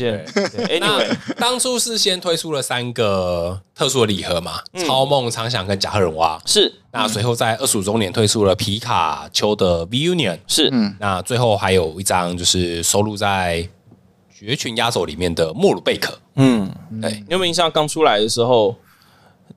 [0.67, 6.82] Anyway，当初是先推出了三个特殊的礼盒嘛，超梦、苍响跟甲贺忍蛙是。
[6.93, 10.71] 那随后在二十五周年推出了皮卡丘的 V Union 是。
[10.99, 13.67] 那最后还有一张就是收录在。
[14.35, 16.69] 绝群压轴里面的莫鲁贝克，嗯，
[17.01, 17.71] 对，你有没有印象？
[17.71, 18.75] 刚出来的时候，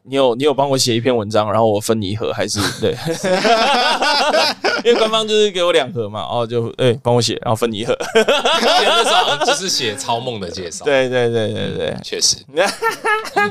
[0.05, 2.95] 你有你有帮我写一篇文章，然后我分你一盒，还是 对？
[4.85, 7.99] 因为官方就是给我两盒嘛，然后就哎帮我写，然后分你一盒。
[8.15, 12.37] 那时候就是写超梦的介绍， 对对对对对，确实。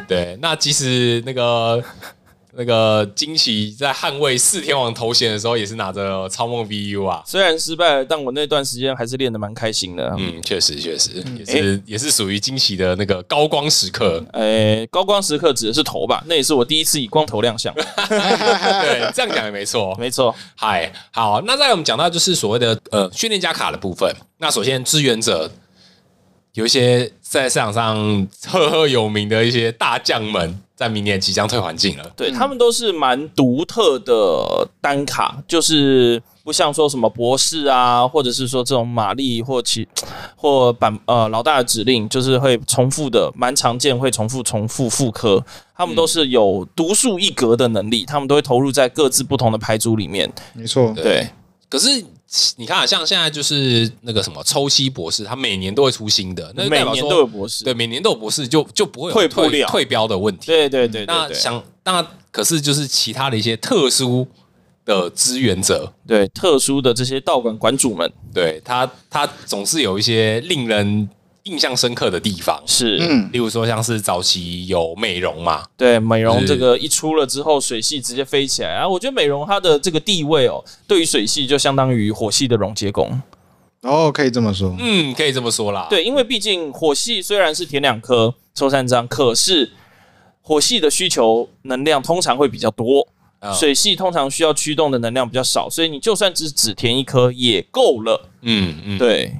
[0.07, 1.83] 对，那即使那个。
[2.57, 7.21] 那个惊奇在捍卫四天王头衔的时候，也是拿着超梦 VU 啊。
[7.25, 10.15] 虽然失败了，但我那段时间还是练得蛮开心的。
[10.17, 14.23] 嗯，确实确实，也是、欸、也是属于惊奇的那个高光时刻。
[14.31, 16.23] 诶、欸，高光时刻指的是头吧？
[16.27, 17.73] 那也是我第一次以光头亮相。
[17.75, 20.33] 对，这样讲也没错， 没错。
[20.55, 24.09] 嗨，好，那再来我们讲到就是所谓的呃训练家卡的部分。
[24.37, 25.51] 那首先支援者
[26.53, 30.59] 有一些在市场上赫赫有名的一些大将们。
[30.75, 39.87] 在明年即将退环境了，对，他们都是蛮独特的单卡，就是不像说什么博士啊，或者是说这种玛丽或其
[40.35, 45.41] 或板呃老大的指令，就是会重复的，蛮常见会重复重复复刻，
[45.77, 51.29] 他们都是有独树一格的能力，他们都会投入在各自不同的牌组里面，没错，对，
[51.69, 52.05] 可是。
[52.57, 60.47] 你看，像现在就是那个什么抽西博士，他每年都会出新的，那每年都有博士，对，每年都有博士，就就不会有退退标的问题。
[60.47, 64.27] 对对对，对，那想那可是就是其他的一些特殊
[64.83, 71.09] 的支援者，对特殊的这些道馆馆主们，对他他总是有一些令人。
[71.45, 72.61] 印象深刻的地方。
[72.65, 78.69] 是，嗯，例如说像是早期有美容嘛，对，美容这个一出了之后，水系直接飞起来。
[78.75, 78.87] 啊！
[78.87, 83.21] 我觉得美容它的这个地位哦，对于水系就相当于火系的溶解工。
[83.81, 85.85] 哦，可以这么说，嗯，可以这么说啦。
[85.87, 89.71] 对，因为毕竟火系虽然是填两颗抽三张，可是
[90.41, 93.07] 火系的需求能量通常会比较多，
[93.53, 98.27] 水系通常需要驱动的能量比较少，所以你就算只只填一颗也够了。
[98.41, 99.31] 嗯嗯，对，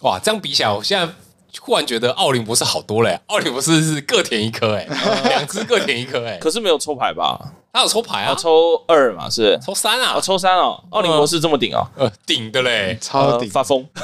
[0.00, 1.12] 哇，这样比起来，我现在。
[1.60, 4.86] 忽然觉得奥林博士好多嘞，奥林博士是各填一颗哎，
[5.28, 7.38] 两只各填一颗哎，可是没有抽牌吧？
[7.72, 9.56] 他有抽牌啊，抽二嘛是？
[9.64, 10.20] 抽三啊？
[10.20, 13.86] 抽三哦，奥林博士这么顶哦，呃，顶的嘞，超顶，发疯，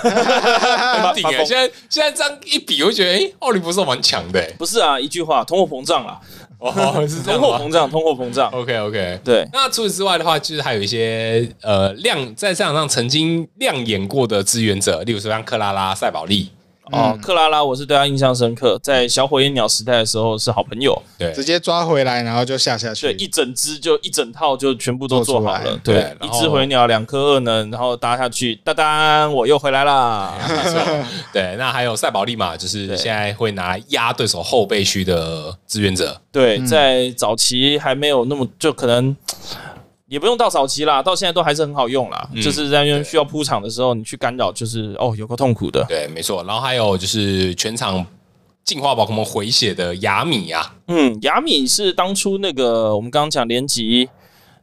[1.17, 1.45] 顶 哎！
[1.45, 4.41] 现在现在这样一比，我觉得哎，奥林博士蛮强的。
[4.57, 6.21] 不是啊，一句话，通货膨胀了。
[6.59, 6.73] 哦，
[7.09, 8.49] 是通货膨胀，通货膨胀。
[8.53, 9.45] OK OK，对。
[9.53, 16.53] 那除此之外的话，就是还有一些呃亮在赛场上曾经亮眼过的支援者，例如说像克拉拉、赛宝莉。
[16.93, 30.35] 哦，克拉拉，我是对他印象深刻，在小火焰鸟时代的时候是好朋友，对，直接抓回来，然后就下下去，对，一整只就一整套就全部都做好了，对，一只火焰鸟，两颗二能，然后搭下去，哒哒，我又回来啦，
[31.33, 39.17] 对，那还有赛宝利嘛，就是现在会拿压对手后备区的志愿者，对，在早期还没有那么就可能。
[40.09, 42.29] 也不用到早期啦，到现在都还是很好用啦。
[42.33, 45.85] 嗯、就是在需要铺场的时候，你去干扰，就是哦，有个痛苦的。
[45.89, 46.45] 对，没错。
[46.45, 48.07] 然后还有就是全场
[48.63, 50.77] 进化宝可梦回血的雅米啊。
[50.87, 54.09] 嗯，雅米是当初那个我们刚刚讲连级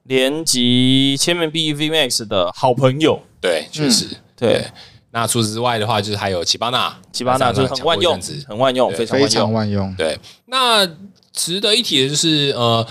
[0.03, 3.19] 连级千面 B V Max 的好朋友。
[3.41, 4.05] 对，确实。
[4.05, 4.65] 嗯、对，对。
[5.11, 8.17] 那除此之外的话，就是还有奇巴纳，奇巴纳就是很万用，
[8.47, 9.93] 很万用，非常非常万用。
[9.97, 10.17] 对。
[10.45, 10.87] 那
[11.33, 12.87] 值得一提的就是，呃，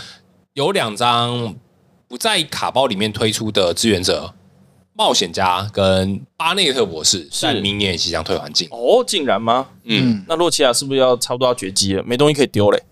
[0.53, 1.55] 有两张。
[2.13, 4.35] 不在卡包里面推出的志愿者，
[4.93, 9.67] 冒险家跟巴内特博士，在明年也即将退环境哦，竟然吗？
[9.85, 12.03] 嗯，那洛奇亚是不是要差不多要绝迹了？
[12.03, 12.83] 没东西可以丢嘞？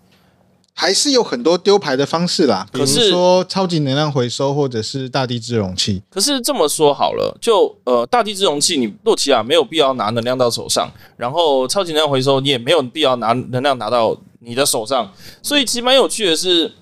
[0.72, 6.02] 还是有很多丢牌的方式啦，比如说超级能量回收，或者是大地之容器。
[6.08, 15.12] 可是这么说好了，就呃，大地之容器，你洛奇亚没有必要拿能量到手上，然后超级能量回收，你也没有必要拿能量拿到你的手上，
[15.42, 16.72] 所以其实蛮有趣的是。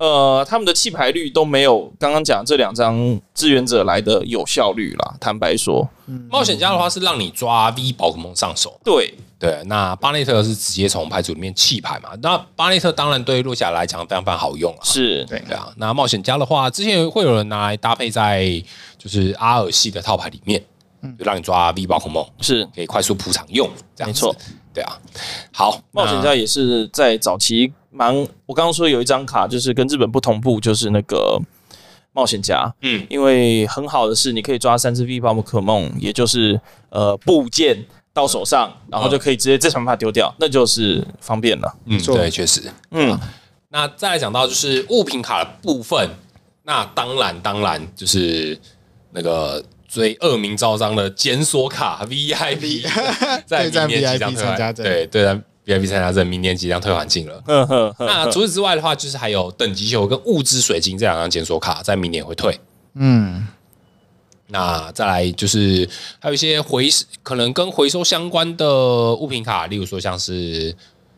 [0.00, 5.14] 呃，他们的弃牌率都没有刚刚讲这两张志愿者来的有效率啦。
[5.20, 8.80] 坦白说，嗯、冒险家的话是让你抓 V 宝可梦上手。
[8.82, 12.12] 对对，那巴内特是直接从牌组里面弃牌嘛？
[12.22, 14.80] 那巴内特当然对洛奇亚来讲非常非常好用啊。
[14.82, 15.70] 是，对对啊。
[15.76, 18.50] 那冒险家的话，之前会有人拿来搭配在
[18.96, 20.64] 就是阿尔系的套牌里面，
[21.02, 23.68] 嗯，就让你抓 V 宝可梦，是可以快速铺场用。
[23.94, 24.34] 这样没错，
[24.72, 24.98] 对啊。
[25.52, 27.70] 好，冒险家也是在早期。
[27.90, 28.14] 蛮，
[28.46, 31.40] 我刚刚说有一张卡，就是跟日本不同步，就是那个
[32.12, 32.72] 冒险家。
[32.82, 36.60] 嗯，因为很好的是，你可以抓三只 V 宝可梦，也就是
[36.90, 41.74] 呃部件到手上，然后就可以直接这想办法丢掉，那就是方便了。
[41.86, 42.62] 嗯，对，确实。
[42.90, 43.18] 嗯，
[43.70, 46.10] 那再来讲到就是物品卡的部分，
[46.64, 48.58] 那当然当然就是
[49.12, 52.82] 那个最恶名昭彰的检索卡 VIP，
[53.46, 57.42] 在明年即将退还，对对的 VIP 参加证，明年即将退还金了。
[57.98, 62.58] 那除此之外的话，就是还有等级球跟物资水晶这两张检索卡，在明年会退。
[62.94, 63.46] 嗯。
[64.52, 66.88] 那再来就是还有一些回
[67.22, 70.74] 可能跟回收相关的物品卡，例如说像是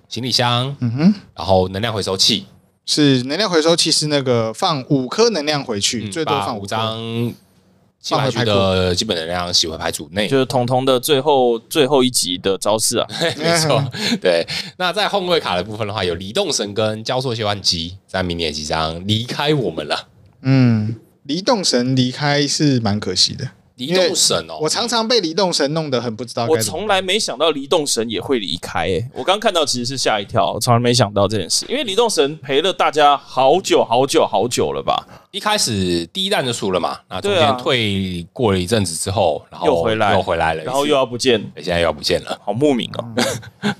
[0.06, 2.44] 行李箱，嗯哼，然后能量回收器
[2.84, 7.32] 是能量回收器是那个放五颗能量回去，嗯、最多放五张
[8.02, 13.06] 七百 G 的基本能量洗回牌组内，就是彤彤的最后最后一集的招式啊，
[13.38, 13.82] 没错，
[14.20, 14.44] 对。
[14.76, 20.08] 那在后位卡的部分的话，有离动神跟交错切换机，在明年即将离开我们了，
[20.42, 20.96] 嗯。
[21.24, 23.50] 离动神离开是蛮可惜的。
[23.76, 26.46] 移动神哦，我常常被离动神弄得很不知道。
[26.46, 31.66] 我从来没想到离动神也会离开，诶，我刚看到其实是吓一跳，我从来没想到这件事。
[31.68, 35.06] 因为离动神陪了大家好久好久好久了吧？
[35.30, 43.72] 一开始第一弹就输了嘛，那中间退过了一阵子之后，然后又回来，又回来了，然后又要不见，现在又要不见了，好莫名哦。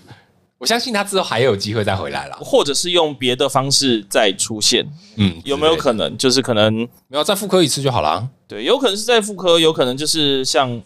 [0.63, 4.87] 我相信他之后还有机会再回来了，或者是用别的方式再出现。
[5.17, 6.17] 嗯，有没有可能？
[6.17, 6.73] 就是可能
[7.09, 8.29] 没有再复刻一次就好了。
[8.47, 10.81] 对，有可能是再复刻，有可能就是像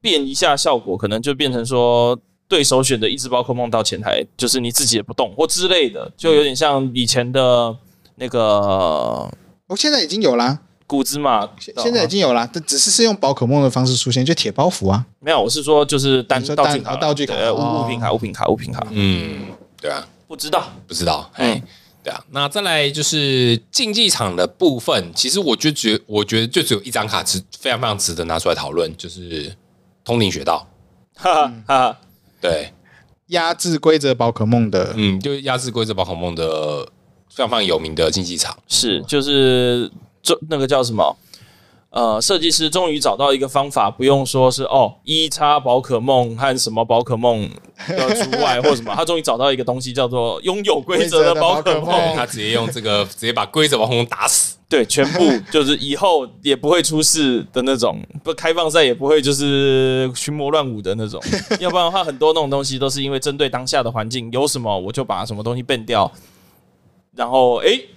[0.00, 2.18] 变一下效果，可能就变成说
[2.48, 7.76] 对手选的一只宝可梦到前台，就是你自己也不动或之类的，就有点像以前的
[8.14, 9.30] 那个。
[9.66, 10.60] 我现在已经有啦。
[10.88, 15.04] 古兹嘛，现在已经有了，但只是是用宝可梦的方式出现，就铁包袱啊。
[15.20, 18.84] 没有，我是说就是单道具卡、道具卡、物物品卡、物品卡、物品卡。
[18.90, 21.30] 嗯，对啊，不知道，不知道。
[21.34, 21.62] 哎，
[22.02, 22.24] 对啊。
[22.30, 29.54] 那再来就是竞技场的部分，其实我就觉，我觉得就只有一张卡是非常非常值得拿出来讨论，就是
[30.02, 30.66] 通灵学道。
[31.14, 31.98] 哈哈哈，
[32.40, 32.72] 对，
[33.26, 36.86] 压制规则宝可梦的，嗯，就压制规则宝可梦的
[37.28, 39.90] 非常非常有名的竞技场，是就是。
[40.22, 41.16] 这那个叫什么？
[41.90, 47.48] 呃，设计师终于找到一个方法，不用说是哦，一叉宝可梦和什么宝可梦
[47.96, 52.14] 要除外或什么，他终于找到一个东西叫做拥有规则的宝可梦。
[52.14, 61.18] 他直接用这个直接把规则宝可梦打死， 对，全部就是以后也不会出事的那种，不开放赛也不会就是群魔乱舞的那种。
[61.58, 66.12] 要不然的话，很多那种东西都是因为针对当下的环境，有什么我就把什么东西变掉，
[67.16, 67.88] 然后诶。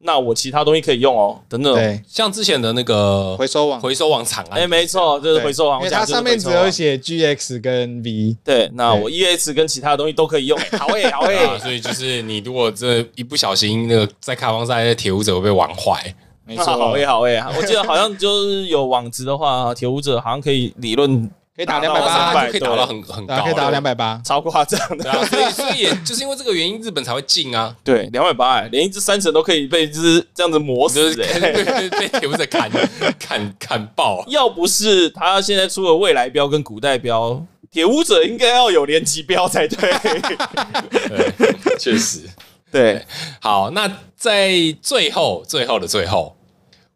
[0.00, 4.50] 那我其他东西可以用哦，等等，对，像之前的那个回收网，回收网厂啊。
[4.52, 21.28] 哎，没错，就是回收网，因为它上面只有写 GX 跟 V，对，那我 EX 跟其他东西都可以用， 好诶，好诶，所以就是你如果这一不小心，那个在开放赛，铁舞者会被玩坏，没错， 好诶，好诶，我记得好像就是有网子的话，铁舞者好像可以理论。
[21.58, 25.26] 可以打两百八，可以打到很很高，可以打到两百八，超夸张的。
[25.26, 27.74] 所以，所以也就是因为这个原因，日本才会禁啊。
[27.82, 32.70] 对，两百八，连一只三神都可以被就是这样子磨死， 被被铁子砍
[33.18, 34.24] 砍砍爆。
[34.28, 39.76] 要不是他现在出了未来标跟古代标，铁舞者应该要有连级标才对。
[41.08, 42.20] 对，确实。
[42.70, 43.04] 对，
[43.40, 46.36] 好，那在最后最后的最后，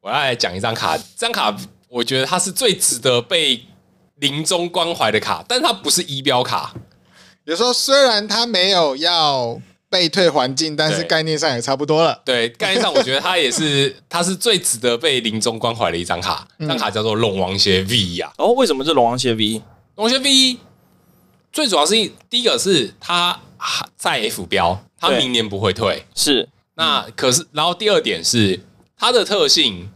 [0.00, 0.96] 我要来讲一张卡。
[0.96, 1.52] 这张卡，
[1.88, 3.60] 我觉得它是最值得被。
[4.23, 6.73] 临终关怀的卡，但它不是仪表卡。
[7.45, 9.61] 有时候虽然它没有要
[9.91, 12.23] 被退环境，但是概念上也差不多了。
[12.25, 16.47] 对，概念上我觉得它也是， 它是最值得被临终关怀的一张卡。
[16.57, 18.33] 这张卡叫做龙王鞋 V 呀。
[18.39, 19.61] 哦，为什么是龙王鞋 V？
[19.97, 20.57] 龙王鞋 V
[21.53, 21.95] 最主要是
[22.31, 23.41] 第一个是它
[23.97, 26.07] 在 F 标，它明年不会退。
[26.14, 28.61] 是，那可是，然后第二点是
[28.97, 29.91] 它的特性。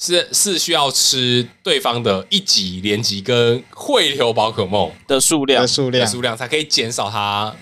[0.00, 7.54] 是是需要吃对方的一级连级跟汇流宝可梦的数量，数量数量才可以减少它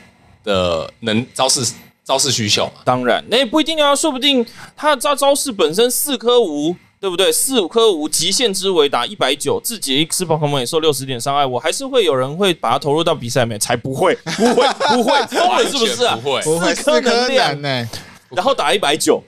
[0.44, 1.74] 的能招式
[2.04, 2.70] 招式需求。
[2.84, 7.32] 当然，那也不一定啊，说不定它的招招式本身四颗无，对不对？
[7.32, 14.64] 四五颗无极限之围打一百九，自己一只宝可梦也受六十点伤害，我还是会有人会把它投入到比赛里面，才不会，不会，
[14.94, 16.16] 不会，疯了是不是啊？
[16.22, 17.88] 不会，四颗能量呢，
[18.30, 19.20] 然后打一百九。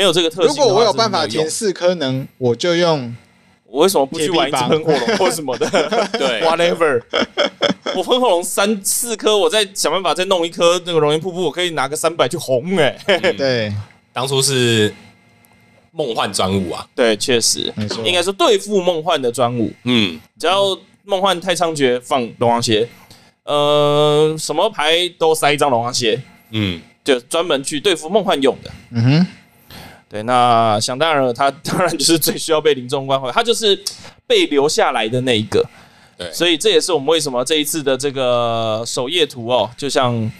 [0.00, 0.48] 没有这个特性。
[0.48, 3.14] 如果我有办法填四颗能，我就用。
[3.66, 5.68] 我为什么不去玩一只喷火龙或什么的？
[6.18, 7.02] 对，whatever。
[7.94, 13.32] 我喷火龙三四颗，我再想办法再弄一颗那个熔岩瀑布，我可以拿个三百去红哎、欸。
[13.36, 13.70] 对，
[14.10, 14.92] 当初是
[15.92, 16.84] 梦幻专武啊。
[16.94, 17.70] 对，确实，
[18.02, 19.70] 应该说对付梦幻的专武。
[19.84, 22.88] 嗯，只要梦幻太猖獗，放龙王蝎。
[23.44, 26.18] 呃，什么牌都塞一张龙王蝎。
[26.52, 28.70] 嗯，就专门去对付梦幻用的。
[28.92, 29.26] 嗯哼。
[30.10, 33.80] 对，那想当然了，他当然就是最需要被临终关怀，他就是
[34.26, 35.64] 被留下来的那一个。
[36.18, 40.30] 对，所以这也是我们为什么这一次的这个首页图哦，就像。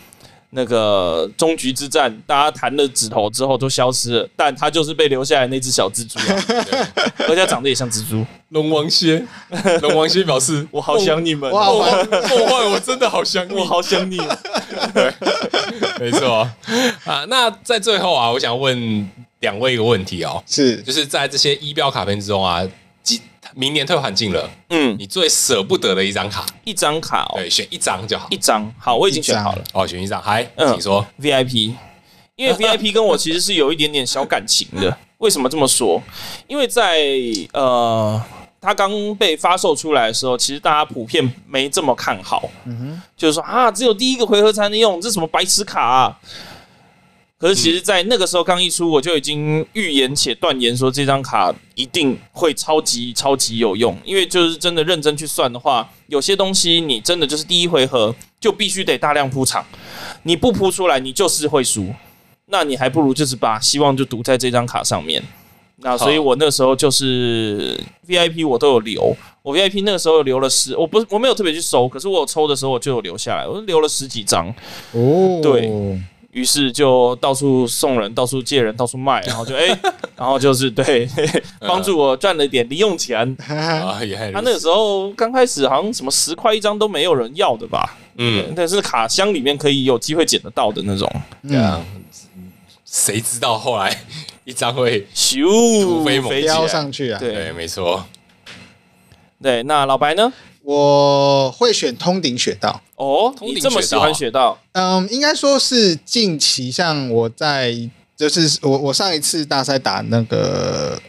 [0.52, 6.80] 那个终局之战，大家弹了指头之后都消失了，但他就是被留下来那只小蜘蛛啊，对，
[7.30, 8.26] 而且长得也像蜘蛛。
[8.48, 9.24] 龙王蝎，
[9.80, 14.16] 龙王蝎表示我好想你们，梦幻，梦幻，我真的好想你，我好想你。
[14.92, 15.14] 对，
[16.04, 16.50] 没错。
[17.04, 17.24] 啊。
[17.28, 19.08] 那在最后啊，我想问
[19.40, 22.66] 两位一个问题哦，是，就是在这些一标卡片之中啊。
[23.56, 31.74] 明年退还进了，嗯，你最舍不得的一张卡，一张卡哦，对，选一张就好，一张，好，我已经选好了，哦，选一张，嗨，嗯，请说，VIP，
[32.36, 36.00] 因为 VIP 跟我其实是有一点点小感情的， 为什么这么说？
[36.46, 37.00] 因为在
[37.52, 38.22] 呃，
[38.60, 46.18] 它刚被发售出来的时候，其实大家普遍没这么看好，嗯哼，就是说啊，只有第一个回合才能用，这什么白痴卡啊？
[47.38, 53.96] 可是，其实，在那个时候刚一出，我就已经预言且断言说，这张卡一定会超级超级有用。
[54.04, 59.64] 因为就是真的认真去算的话，有些东西你真的就是第一回合就必须得大量铺场，
[60.24, 61.94] 你不铺出来，你就是会输。
[62.44, 65.22] 那你还不如就是把希望就赌在这张卡上面。
[65.82, 74.48] 那所以我那时候就是 VIP 我都有留，我 VIP 那个时候留了十，我不我没有特别去收，可是我有抽的时候我就有留下来，我留了十几张。
[74.92, 75.70] 哦，对。
[76.32, 79.78] 于是就到处送人，到处借人，到处卖，然后就哎、欸，
[80.16, 81.08] 然后就是对，
[81.58, 83.34] 帮助我赚了一点零用钱。
[83.36, 84.00] 他
[84.34, 87.98] 那个时候刚开始好像什么十块一张都没有人要的吧？
[88.14, 91.10] 嗯，但是卡箱里面可以有机会捡得到的那种。
[91.48, 91.84] 对啊，
[92.84, 94.00] 谁知道后来
[94.50, 95.44] 一张会咻
[95.82, 97.18] 突飞猛飙上去啊？
[97.20, 98.04] 对，对，没错。
[99.40, 100.32] 对，那老白呢？
[100.62, 104.58] 我会选通顶雪道哦，你这么喜欢雪道？
[104.72, 107.74] 嗯，应该说是近期，像我在
[108.16, 111.00] 就是我我上一次大赛打那个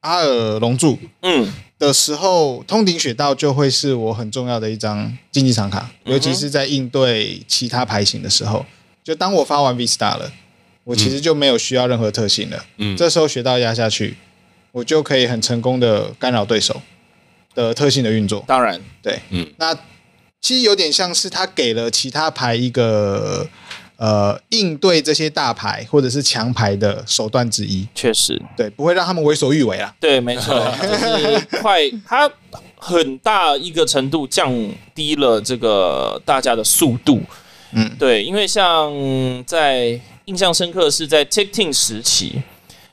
[0.00, 8.66] 阿尔龙柱嗯的时候，通顶雪道就会是我很重要的一张竞技场卡，尤其是在应对其他牌型的时候。
[9.02, 10.30] 就当我发完 V Star 了，
[10.84, 12.64] 我其实就没有需要任何特性了。
[12.78, 14.16] 嗯，这时候学到压下去，
[14.72, 16.80] 我就可以很成功的干扰对手。
[17.54, 19.74] 的特性的运作，当然对，嗯，那
[20.40, 23.46] 其实有点像是他给了其他牌一个
[23.96, 32.30] 呃应对这些大牌或者是强牌的手段之一，确实，对，不会让他们为所欲为啊，对，没错， 就是快，它
[32.78, 34.50] 很大一个程度降
[34.94, 37.20] 低了这个大家的速度，
[37.72, 38.90] 嗯，对，因为像
[39.44, 42.42] 在印象深刻的是在 TikTok 时期。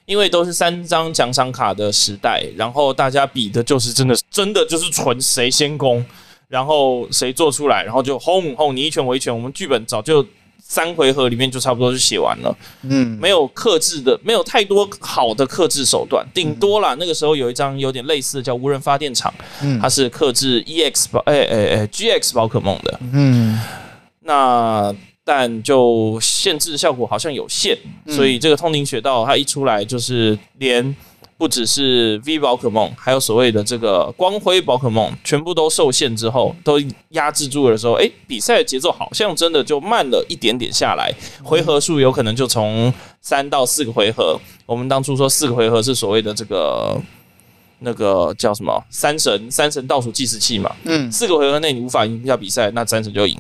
[0.06, 6.04] 因为都是三张奖赏卡的时代，然后大家比的就是真的，真的就是纯谁先攻，
[6.48, 9.32] 然后谁做出来，然后就轰轰你一拳我一拳。
[9.32, 10.26] 我们剧本早就
[10.60, 16.96] 三回合里面就差不多就写完了，嗯，没有克制的，没有太多好的克制手段，顶多啦。
[17.00, 23.62] 那个时候有一张有点类似的叫无人发电厂，嗯，它是克制 EX 宝哎哎哎 GX 宝可梦的，嗯，
[24.22, 24.96] 那。
[25.32, 27.78] 但就限制效果好像有限，
[28.08, 30.96] 所以这个通灵雪道它一出来就是连
[31.38, 41.14] 不只是 V 宝可梦，还有所谓的这个光辉宝可梦，全部都受限之后，都压制住了的时候，哎，比赛的节奏好像真的就慢了一点点下来，
[41.44, 44.36] 回合数有可能就从三到四个回合。
[44.66, 47.00] 我们当初说四个回合是所谓的这个
[47.82, 53.38] 那个叫什么三神三神倒数计时器嘛，嗯，四个回合内你无法赢下比赛，那三神就赢。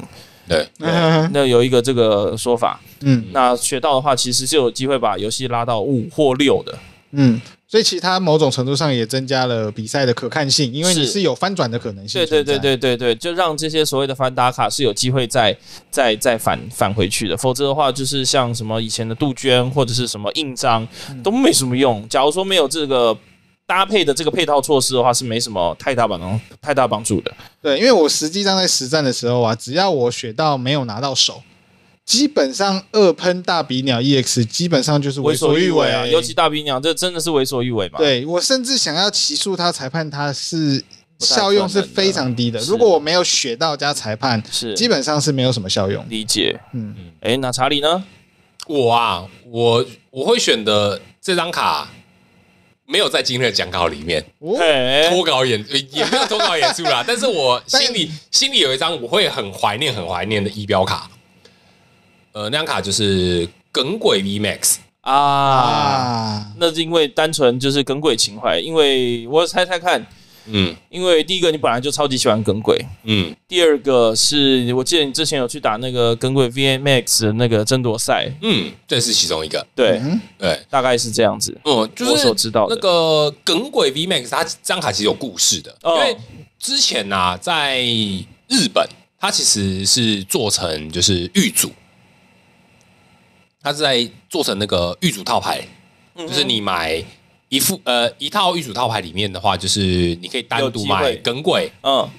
[0.50, 6.78] 对，那有一个这个说法，嗯，那学到的话，其实是有机会把游戏拉到五或六的，
[7.12, 11.22] 嗯，所以其他某种程度上也增加了比赛的可看性，因为你是。
[11.22, 15.56] 有翻转的可能性，对对对对对对，就让这些所谓的翻打卡是有机会再
[15.92, 20.88] 再再返返回去的，否则的话，就是像什么以前的杜鹃或者是什么印章
[21.24, 22.08] 都没什么用。
[22.10, 23.16] 假如说没有这个。
[23.70, 27.32] 搭配的这个配套措施的话，是没什么太大帮太大帮助的。
[27.62, 31.44] 对，因为我实际上在实战的时候啊，只要我雪道没有拿到手，
[32.04, 36.04] 基本上二喷大比鸟 EX 基本上就是为所欲为啊。
[36.08, 38.00] 尤其大比鸟，这真的是为所欲为嘛？
[38.00, 40.84] 对，我甚至想要起诉他裁判，他是
[41.20, 42.60] 效用是非常低的。
[42.62, 46.04] 如果我没有雪到加裁判，是基本上是没有什么效用。
[46.10, 46.60] 理解。
[46.74, 47.12] 嗯嗯。
[47.22, 48.04] 哎，那查理呢？
[48.66, 51.88] 我啊，我我会选的这张卡。
[52.92, 61.08] 没有在今天的讲稿里面脱稿演 也没有脱稿演出啦， 但是我心里心里有一张我会很怀念很怀念的仪表卡，
[62.34, 66.46] 呃，那张卡就是耿鬼 VMAX 啊，啊。
[66.58, 70.04] 那是因为单纯就是耿鬼情怀，因为我猜猜看。
[70.52, 80.02] 嗯，因为第一个你本来就超级喜欢耿鬼，嗯，第二个是我记得你之前有去打那个耿鬼 VMAX 的那个争夺赛，嗯，这是其中一个，对，
[80.38, 82.76] 对，大概是这样子，嗯，就是我所知道的。
[82.76, 86.18] 那个耿鬼 VMAX，它这张卡其实有故事的，因为
[86.58, 87.82] 之前呢、啊，在
[88.48, 88.88] 日本，
[89.20, 91.72] 它其实是做成就是玉组，
[93.62, 95.62] 它是在做成那个玉组套牌，
[96.16, 97.04] 嗯、就是你买
[97.50, 102.10] 一副呃一套玉组套牌里面的话，就是你可以单独买耿鬼，嗯。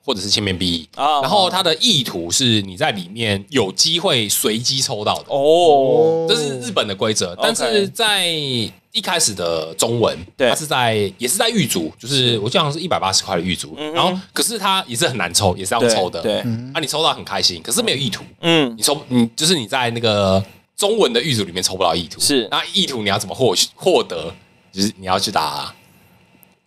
[0.00, 7.36] 或者是千面 B，然后它的意图是你在里面有机会随机抽到的哦，这是日本的规则。
[7.38, 16.22] 但是在一开始的中文，它是在也是在玉组，就是我记得好像是一百八十块的玉组，然后可是它也是很难抽，也是要抽的。
[16.22, 16.38] 对，
[16.72, 18.24] 啊，你抽到很开心，可是没有意图。
[18.40, 20.42] 嗯，你抽你就是你在那个
[20.74, 24.32] 中文的玉组里面抽不到意图，是那意图你要怎么获获得？
[24.78, 25.74] 就是你要去打。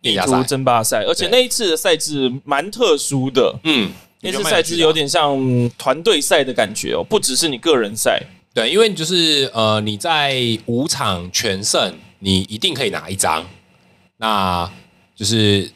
[0.01, 3.55] 地图争霸赛，而且那一次的赛制蛮特殊的。
[3.63, 5.37] 嗯，那次赛制有点像
[5.77, 8.19] 团队赛的感觉哦，不只是你个人赛。
[8.51, 10.35] 对，因为就是呃，你在
[10.65, 13.45] 五场全胜，你一定可以拿一张。
[14.17, 14.67] 那
[15.15, 15.71] 就是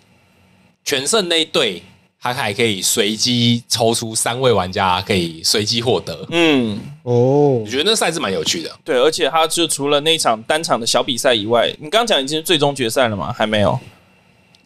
[0.83, 1.83] 全胜那一队，
[2.19, 6.25] 他还可以随机抽出三位玩家，可以随机获得。
[6.31, 8.71] 嗯，哦，我觉得那赛制蛮有趣的。
[8.83, 13.31] 对，而且他就除了那一场单场的小比赛以外，你刚刚讲已经是最终决赛了吗？
[13.31, 13.79] 还没有。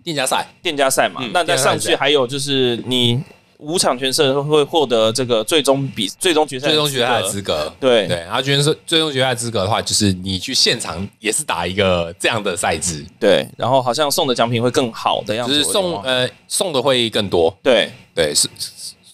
[0.02, 3.22] 店家赛，店家赛嘛，嗯、那再上去还有就是你
[3.58, 7.72] 五场全胜会获得这个最终比最终决赛最终决赛的资格。
[7.78, 13.06] 对对，然后决赛最终决赛资格的话，就是你去现场也是打一个这样的赛制。
[13.20, 17.54] 对，然后好像送的奖品会更好的样子，就是送呃送的会更多。
[17.62, 18.48] 对对是，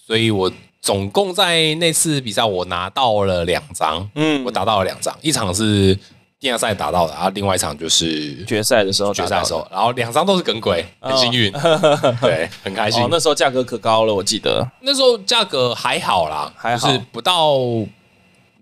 [0.06, 0.50] 所以我
[0.86, 5.98] 总共在那次比赛我拿到了两张，嗯，我拿到了两张，一场是。
[6.38, 11.52] 电竞赛打到的，然后另外一场就是决赛的时候，决赛的时候，然后两张都是耿鬼，很幸运，
[12.22, 13.04] 对，很开心。
[13.10, 14.64] 那时候价格可高了，我记得。
[14.82, 17.58] 那时候价格还好啦，还好，就是不到。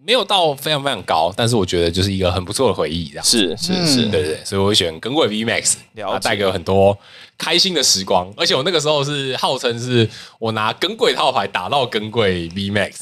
[0.06, 6.98] 没有到非常非常高，但是我觉得就是一个很不错的回忆，这样是是是，对对，所以我会选耿鬼 V Max，它带给我很多
[7.38, 8.32] 开心的时光。
[8.38, 10.08] 而且我那个时候是号称是
[10.40, 12.94] 我拿耿鬼套牌打到耿鬼 V Max，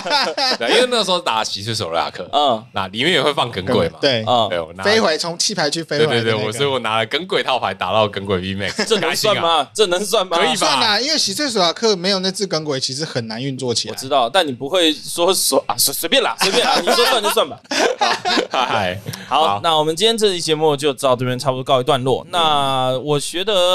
[0.58, 9.68] 对，因为那个时候打骑士索罗亚克，嗯，那里面也会放耿鬼嘛，对，嗯，对，我拿飞回从弃牌区飞回，对对对，我所以我拿了耿鬼套牌打到耿鬼 V Max，这能算吗？
[9.74, 10.36] 这能算吗？
[10.38, 10.56] 可以吧？
[10.56, 13.94] 算啊，因为骑士手拉克没有那只耿鬼，其实很难运作起来。
[13.94, 16.36] 我知道，但你不会说说啊，随随便啦。
[16.40, 17.58] 随便啦，你说算就算吧。
[18.50, 18.98] 好，嗨，
[19.28, 22.26] 好，那我们今天这期节目就到这边差不多告一段落。
[22.30, 23.69] 那我觉得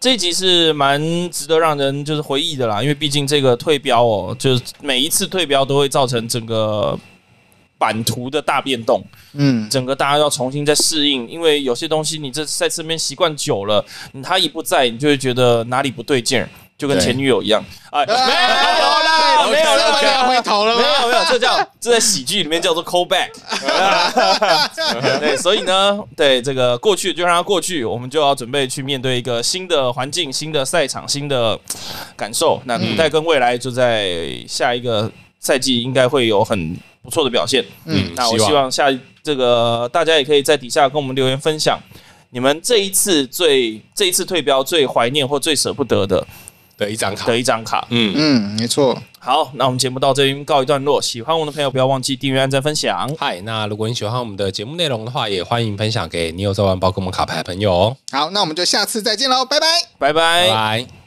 [0.00, 1.00] 这一集是蛮
[1.30, 6.98] 值得让人就是回忆的啦，因为毕竟这个退标哦，就是每一次退标都会造成整个
[7.78, 9.04] 版图的大变动。
[9.34, 13.84] 嗯，整个大家要重新再适应，因为有些东西你这在身边习惯久了，
[14.22, 16.48] 他一不在，你就会觉得哪里不对劲儿。
[16.82, 23.30] 就跟前女友一样，哎，没有啦，没有了，要回头了，没有没有，这叫这在喜剧里面叫做 call back。
[25.20, 31.56] 对，所以呢，对这个过去就让它过去，我们就要准备去面对一个新的环境、新的赛场、新的
[32.16, 32.60] 感受。
[32.64, 37.64] 那古代跟未来就在下一个赛季应该会有很不错的表现。
[37.84, 38.88] 嗯，那我希望下
[39.22, 41.78] 这个大家也可以在底下跟我们留言分享，
[42.30, 46.26] 你们这一次最这一次退标最怀念或最舍不得的。
[46.82, 49.00] 的一张卡，的一张卡，嗯嗯，没错。
[49.18, 51.00] 好，那我们节目到这边告一段落。
[51.00, 53.08] 喜欢我们的朋友，不要忘记订阅、按赞、分享。
[53.18, 57.96] 嗨，那如果你喜欢我们的节目内容的话，也欢迎分享给你有在玩宝可梦卡牌的朋友哦。
[58.10, 59.66] 好，那我们就下次再见喽，拜拜，
[59.98, 61.01] 拜拜，拜。